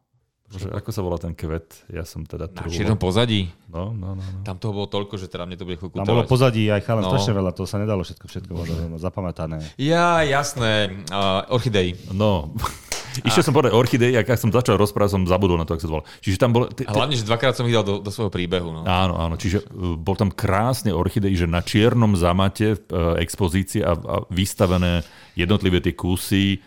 [0.53, 1.89] Bože, ako sa volá ten kvet?
[1.89, 3.49] Ja som teda Na čiernom pozadí.
[3.65, 4.45] No, no, no, no.
[4.45, 7.01] Tam toho bolo toľko, že teda mne to bude chvíľku Tam bolo pozadí aj chalan
[7.01, 7.09] No.
[7.09, 9.65] strašne veľa, to sa nedalo všetko, všetko bolo zapamätané.
[9.81, 10.93] Ja, jasné.
[11.09, 11.97] Uh, orchidej.
[12.13, 12.53] No,
[13.21, 15.93] išiel som povedať orchidej, ak som začal rozprávať, som zabudol na to, ako sa to
[15.93, 16.05] volá.
[16.25, 16.49] Čiže tam.
[16.73, 18.73] T- A hlavne, že dvakrát som ich dal do, do svojho príbehu.
[18.73, 18.81] No.
[18.89, 23.93] Áno, áno, čiže uh, bol tam krásne orchidej, že na čiernom zamate uh, expozície a,
[23.93, 25.05] a vystavené
[25.37, 26.57] jednotlivé tie kusy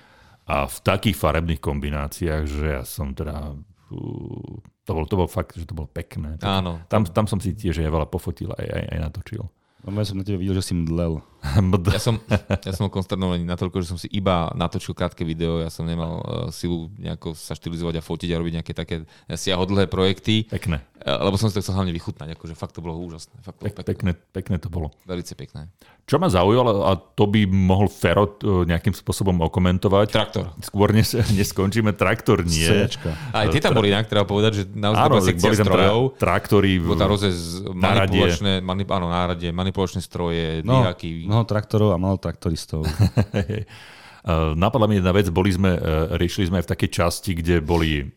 [0.47, 3.59] a v takých farebných kombináciách, že ja som teda...
[3.91, 6.39] Uh, to bolo, to bolo fakt, že to bolo pekné.
[6.47, 6.79] Áno.
[6.87, 9.43] Tam, tam som si tiež aj veľa pofotil aj, aj, aj natočil.
[9.83, 11.23] No, ja som na tebe videl, že si mdlel.
[11.63, 12.17] Md- Ja som,
[12.59, 16.23] ja som konsternovaný natoľko, že som si iba natočil krátke video, ja som nemal uh,
[16.49, 18.97] silu nejako sa štilizovať a fotiť a robiť nejaké také
[19.29, 20.83] siahodlhé projekty, Pekné.
[20.99, 23.39] uh, lebo som si to chcel hlavne vychutnať, akože fakt to bolo úžasné.
[23.41, 24.11] Fakt to bolo Pek, pekné.
[24.15, 24.91] pekné, pekné to bolo.
[25.03, 25.71] Velice pekné.
[26.03, 30.45] Čo ma zaujalo, a to by mohol Ferot uh, nejakým spôsobom okomentovať, Traktor.
[30.61, 32.63] skôr než, než skončíme, traktor nie.
[32.65, 33.11] Sejačka.
[33.29, 36.01] Aj tie tam boli inak, treba povedať, že naozaj Áno, sekcia boli tam tra- strojov.
[36.17, 36.73] traktory.
[36.77, 38.23] v- Bolo tam rôzne z- náradie.
[38.23, 41.27] manipulačné, manip, áno, náradie, manipulačné stroje, No, dvíhaky.
[41.37, 42.89] Mnoho traktorov a málo traktoristov.
[44.27, 47.63] Uh, Napadla mi jedna vec, boli sme, uh, riešili sme aj v takej časti, kde
[47.63, 48.11] boli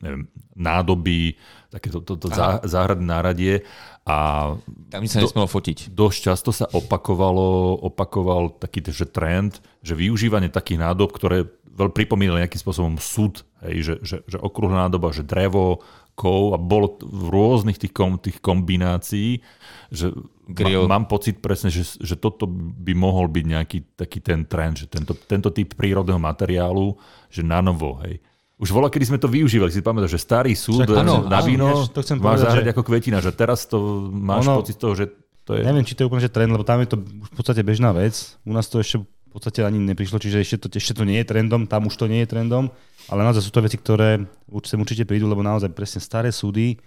[0.57, 1.37] nádoby,
[1.69, 3.61] takéto to, to zá, záhradné náradie
[4.09, 4.49] a
[4.89, 5.93] Tam sa Do- nesmelo fotiť.
[5.93, 11.45] dosť často sa opakovalo, opakoval taký že trend, že využívanie takých nádob, ktoré
[11.77, 15.85] veľmi pripomínali nejakým spôsobom súd, hej, že, že, že okrúhla nádoba, že drevo,
[16.19, 19.39] kov a bolo v rôznych tých, kom, tých kombinácií,
[19.87, 20.11] že
[20.51, 20.83] Grill.
[20.91, 25.15] mám pocit presne, že, že toto by mohol byť nejaký taký ten trend, že tento,
[25.15, 26.99] tento typ prírodného materiálu,
[27.31, 28.19] že na novo, hej.
[28.59, 31.47] Už vola, kedy sme to využívali, si pamätáš, že starý súd Však áno, na áno,
[31.47, 33.77] víno ja to chcem máš povedať, že- ako kvetina, že teraz to
[34.11, 35.05] máš Ono- pocit toho, že
[35.47, 35.63] to je...
[35.63, 38.35] Neviem, či to je úplne že trend, lebo tam je to v podstate bežná vec.
[38.43, 38.99] U nás to ešte
[39.29, 42.09] v podstate ani neprišlo, čiže ešte to, ešte to nie je trendom, tam už to
[42.09, 42.73] nie je trendom,
[43.09, 44.21] ale naozaj sú to veci, ktoré
[44.65, 46.77] sem určite prídu, lebo naozaj presne staré súdy,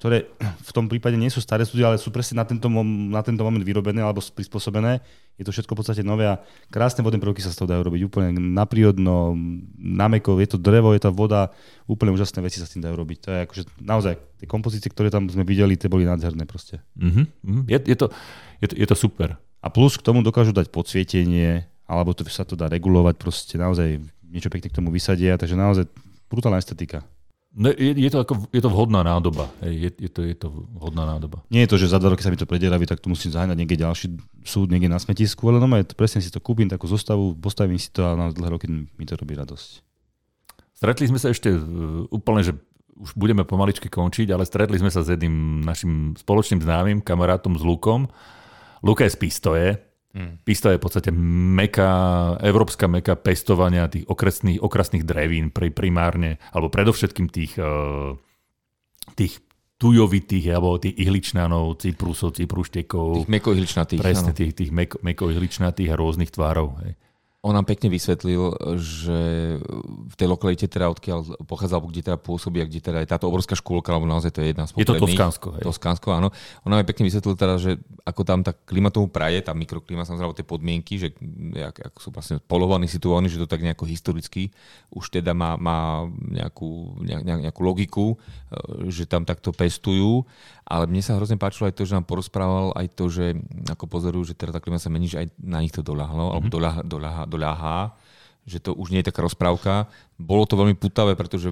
[0.00, 0.32] ktoré
[0.68, 2.68] v tom prípade nie sú staré súdy, ale sú presne na tento,
[3.12, 5.04] na tento moment vyrobené alebo prispôsobené.
[5.36, 8.02] Je to všetko v podstate nové a krásne vodné prvky sa z toho dajú robiť
[8.08, 9.32] úplne na prírodno,
[9.76, 11.52] na meko, je to drevo, je to voda,
[11.88, 13.18] úplne úžasné veci sa s tým dajú robiť.
[13.24, 16.84] To je akože naozaj, tie kompozície, ktoré tam sme videli, tie boli nádherné proste.
[16.96, 17.62] Mhm, mhm.
[17.68, 18.06] Je, je, to,
[18.60, 19.40] je, to, je to super.
[19.60, 24.00] A plus k tomu dokážu dať podsvietenie, alebo to sa to dá regulovať, proste naozaj
[24.30, 25.84] niečo pekne k tomu vysadia, takže naozaj
[26.30, 27.02] brutálna estetika.
[27.50, 29.50] No, je, je, to ako, je to vhodná nádoba.
[29.58, 31.42] Je, je, to, je to vhodná nádoba.
[31.50, 33.58] Nie je to, že za dva roky sa mi to prederaví, tak tu musím zaháňať
[33.58, 34.06] niekde ďalší
[34.46, 37.74] súd, niekde na smetisku, ale no je to, presne si to kúpim, takú zostavu, postavím
[37.74, 39.82] si to a na dlhé roky mi to robí radosť.
[40.78, 42.54] Stretli sme sa ešte uh, úplne, že
[43.00, 47.66] už budeme pomaličky končiť, ale stretli sme sa s jedným našim spoločným známym, kamarátom s
[47.66, 48.06] Lukom.
[48.86, 49.68] Luka je z Pistoje,
[50.10, 50.42] Hmm.
[50.42, 51.90] Pista je v podstate meka,
[52.42, 58.18] európska meka pestovania tých okresných, okrasných drevín pri, primárne, alebo predovšetkým tých, uh,
[59.14, 59.38] tých
[59.78, 63.22] tujovitých, alebo tých ihličnanov, cyprusov, cypruštekov.
[63.22, 64.00] Tých mekoihličnatých.
[64.02, 64.38] Presne, áno.
[64.38, 66.74] tých, tých meko, mekoihličnatých a rôznych tvárov.
[66.82, 66.98] Hej.
[67.40, 69.18] On nám pekne vysvetlil, že
[69.80, 73.32] v tej lokalite, teda odkiaľ pochádza, alebo kde teda pôsobí, a kde teda je táto
[73.32, 75.56] obrovská škôlka, alebo naozaj to je jedna z Je to Toskánsko.
[75.56, 75.64] Hej.
[75.64, 76.28] Toskánsko, áno.
[76.64, 80.36] On nám pekne vysvetlil teda, že ako tam tá klima tomu praje, tá mikroklima, samozrejme
[80.36, 81.16] tie podmienky, že
[81.56, 84.52] jak, jak sú vlastne polovaní, situovaní, že to tak nejako historicky
[84.92, 88.06] už teda má, má nejakú, nejak, nejakú logiku,
[88.52, 90.28] e, že tam takto pestujú.
[90.70, 93.34] Ale mne sa hrozne páčilo aj to, že nám porozprával aj to, že
[93.66, 96.34] ako pozorujú, že teda tá klima sa mení, že aj na nich to doľahlo, mm-hmm.
[96.38, 97.78] alebo doľahá, doľahá, doľahá,
[98.46, 99.90] že to už nie je taká rozprávka.
[100.14, 101.50] Bolo to veľmi putavé, pretože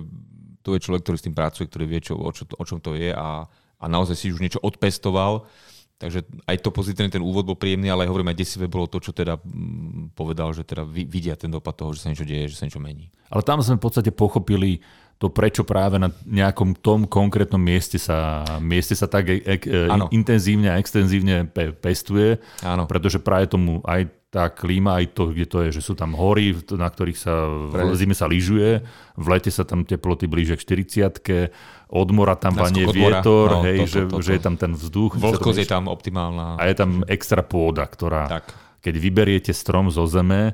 [0.63, 2.95] to je človek, ktorý s tým pracuje, ktorý vie, čo, o, čo, o čom to
[2.95, 3.43] je a,
[3.83, 5.51] a naozaj si už niečo odpestoval.
[5.99, 9.11] Takže aj to pozitívne, ten úvod bol príjemný, ale hovorím, aj desivé bolo to, čo
[9.11, 12.71] teda mm, povedal, že teda vidia ten dopad toho, že sa niečo deje, že sa
[12.71, 13.11] niečo mení.
[13.35, 14.79] Ale tam sme v podstate pochopili,
[15.19, 20.71] to, prečo práve na nejakom tom konkrétnom mieste sa, mieste sa tak e, e, intenzívne
[20.71, 22.87] a extenzívne pe, pestuje, ano.
[22.87, 26.53] pretože práve tomu aj tá klíma, aj to, kde to je, že sú tam hory,
[26.77, 28.85] na ktorých sa v zime sa lyžuje,
[29.17, 33.81] v lete sa tam teploty blíže k 40 od mora tam vanie vietor, no, hej,
[33.81, 34.19] to, to, že, to, to.
[34.21, 35.17] že je tam ten vzduch.
[35.17, 36.61] Vlhkosť je tam optimálna.
[36.61, 38.53] A je tam extra pôda, ktorá, tak.
[38.85, 40.53] keď vyberiete strom zo zeme,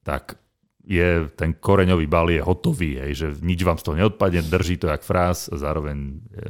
[0.00, 0.40] tak
[0.84, 4.88] je ten koreňový bal je hotový, hej, že nič vám z toho neodpadne, drží to
[4.88, 6.48] jak frás a zároveň e,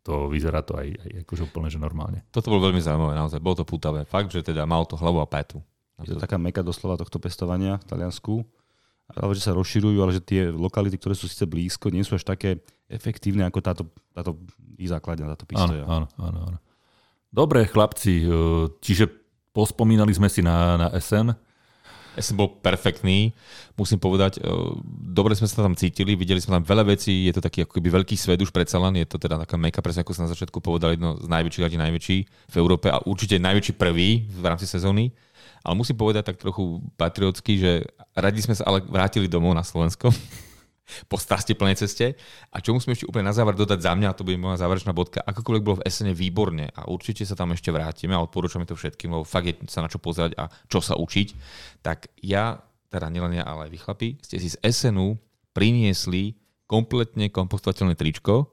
[0.00, 2.24] to vyzerá to aj, aj akože úplne že normálne.
[2.32, 3.38] Toto bolo veľmi zaujímavé, naozaj.
[3.38, 4.08] Bolo to pútavé.
[4.08, 5.60] Fakt, že teda mal to hlavu a petu.
[6.00, 8.34] Je to taká meka doslova tohto pestovania v Taliansku.
[9.10, 12.22] Ale že sa rozširujú, ale že tie lokality, ktoré sú síce blízko, nie sú až
[12.22, 13.82] také efektívne ako táto,
[14.14, 14.38] táto
[14.78, 15.82] ich základňa, táto pistoja.
[15.82, 16.58] Áno, áno, áno.
[17.30, 18.30] Dobre, chlapci, e,
[18.78, 19.10] čiže
[19.50, 21.34] pospomínali sme si na, na SN.
[22.18, 23.30] Ja som bol perfektný,
[23.78, 24.38] musím povedať.
[24.38, 24.50] E,
[25.14, 28.02] dobre sme sa tam cítili, videli sme tam veľa vecí, je to taký ako keby
[28.02, 30.58] veľký svet už predsa len, je to teda taká meka, presne ako som na začiatku
[30.58, 35.14] povedal, jedno z najväčších, aj najväčší v Európe a určite najväčší prvý v rámci sezóny.
[35.60, 37.72] Ale musím povedať tak trochu patriotsky, že
[38.16, 40.10] radi sme sa ale vrátili domov na Slovensko
[41.06, 42.18] po strasti plnej ceste.
[42.50, 44.94] A čo musím ešte úplne na záver dodať za mňa, a to bude moja záverečná
[44.94, 48.74] bodka, akokoľvek bolo v SN výborne a určite sa tam ešte vrátime a odporúčame to
[48.74, 51.28] všetkým, lebo fakt je sa na čo pozerať a čo sa učiť,
[51.80, 52.60] tak ja,
[52.90, 55.18] teda nielen ja, ale aj vy chlapi, ste si z SNu
[55.54, 56.38] priniesli
[56.70, 58.50] kompletne kompostovateľné tričko,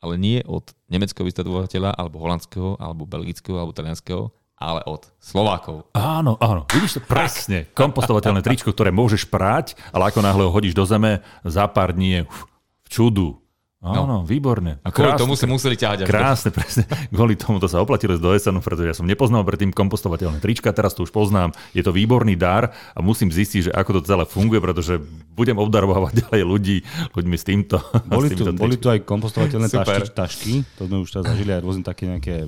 [0.00, 5.88] ale nie od nemeckého vystavovateľa, alebo holandského, alebo belgického, alebo talianského, ale od Slovákov.
[5.96, 6.68] Áno, áno.
[6.68, 7.64] Vidíš to presne.
[7.72, 12.08] Kompostovateľné tričko, ktoré môžeš prať, ale ako náhle ho hodíš do zeme, za pár dní
[12.12, 13.40] je v čudu.
[13.80, 14.16] Áno, no.
[14.28, 14.76] výborne.
[14.84, 16.04] A kvôli tomu sa museli ťahať.
[16.04, 16.84] Krásne, presne.
[17.16, 20.92] Kvôli tomu to sa oplatilo do SN, pretože ja som nepoznal predtým kompostovateľné trička, teraz
[20.92, 21.56] to už poznám.
[21.72, 25.00] Je to výborný dar a musím zistiť, že ako to celé funguje, pretože
[25.32, 26.76] budem obdarovať ďalej ľudí,
[27.16, 27.80] ľuďmi s týmto.
[28.04, 31.50] Boli, s týmto tu, boli tu aj kompostovateľné tašky, tašky, to sme už teraz zažili
[31.56, 32.44] aj rôzne také nejaké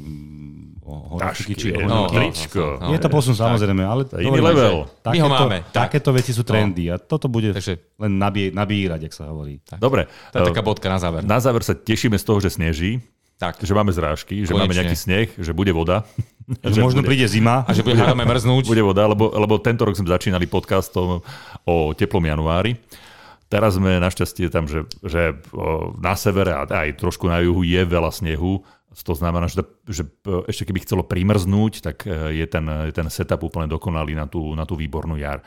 [0.93, 2.83] Tašky, či no, tričko.
[2.83, 4.91] No, je to posun samozrejme, ale to je iný level.
[5.07, 5.57] My ho máme.
[5.70, 9.62] Takéto veci sú trendy a toto bude Takže, len nabí, nabírať, ak sa hovorí.
[9.62, 9.78] Tak.
[9.78, 10.11] Dobre.
[10.35, 11.22] To je taká bodka na záver.
[11.23, 13.01] Na záver sa tešíme z toho, že sneží.
[13.43, 13.59] Tak.
[13.59, 16.07] Že máme zrážky, že máme nejaký sneh, že bude voda.
[16.62, 17.66] Že možno bude, príde zima.
[17.66, 18.70] A že bude, mrznúť.
[18.70, 21.23] Bude voda, lebo, lebo tento rok sme začínali podcastom
[21.66, 22.79] o teplom januári.
[23.51, 25.37] Teraz sme našťastie tam, že, že
[25.99, 28.62] na severe a aj trošku na juhu je veľa snehu
[29.01, 30.05] to znamená, že, že
[30.47, 34.53] ešte keby chcelo primrznúť, tak e, je ten, je ten setup úplne dokonalý na tú,
[34.53, 35.40] na tú výbornú jar.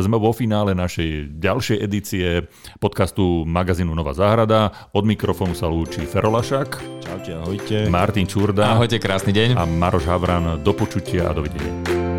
[0.00, 2.48] Sme vo finále našej ďalšej edície
[2.80, 4.72] podcastu magazínu Nová záhrada.
[4.96, 6.80] Od mikrofónu sa lúči Ferolašak.
[7.04, 7.76] Čaute, ahojte.
[7.92, 8.72] Martin Čurda.
[8.72, 9.60] Ahojte, krásny deň.
[9.60, 10.64] A Maroš Havran.
[10.64, 12.09] Do počutia a dovidenia.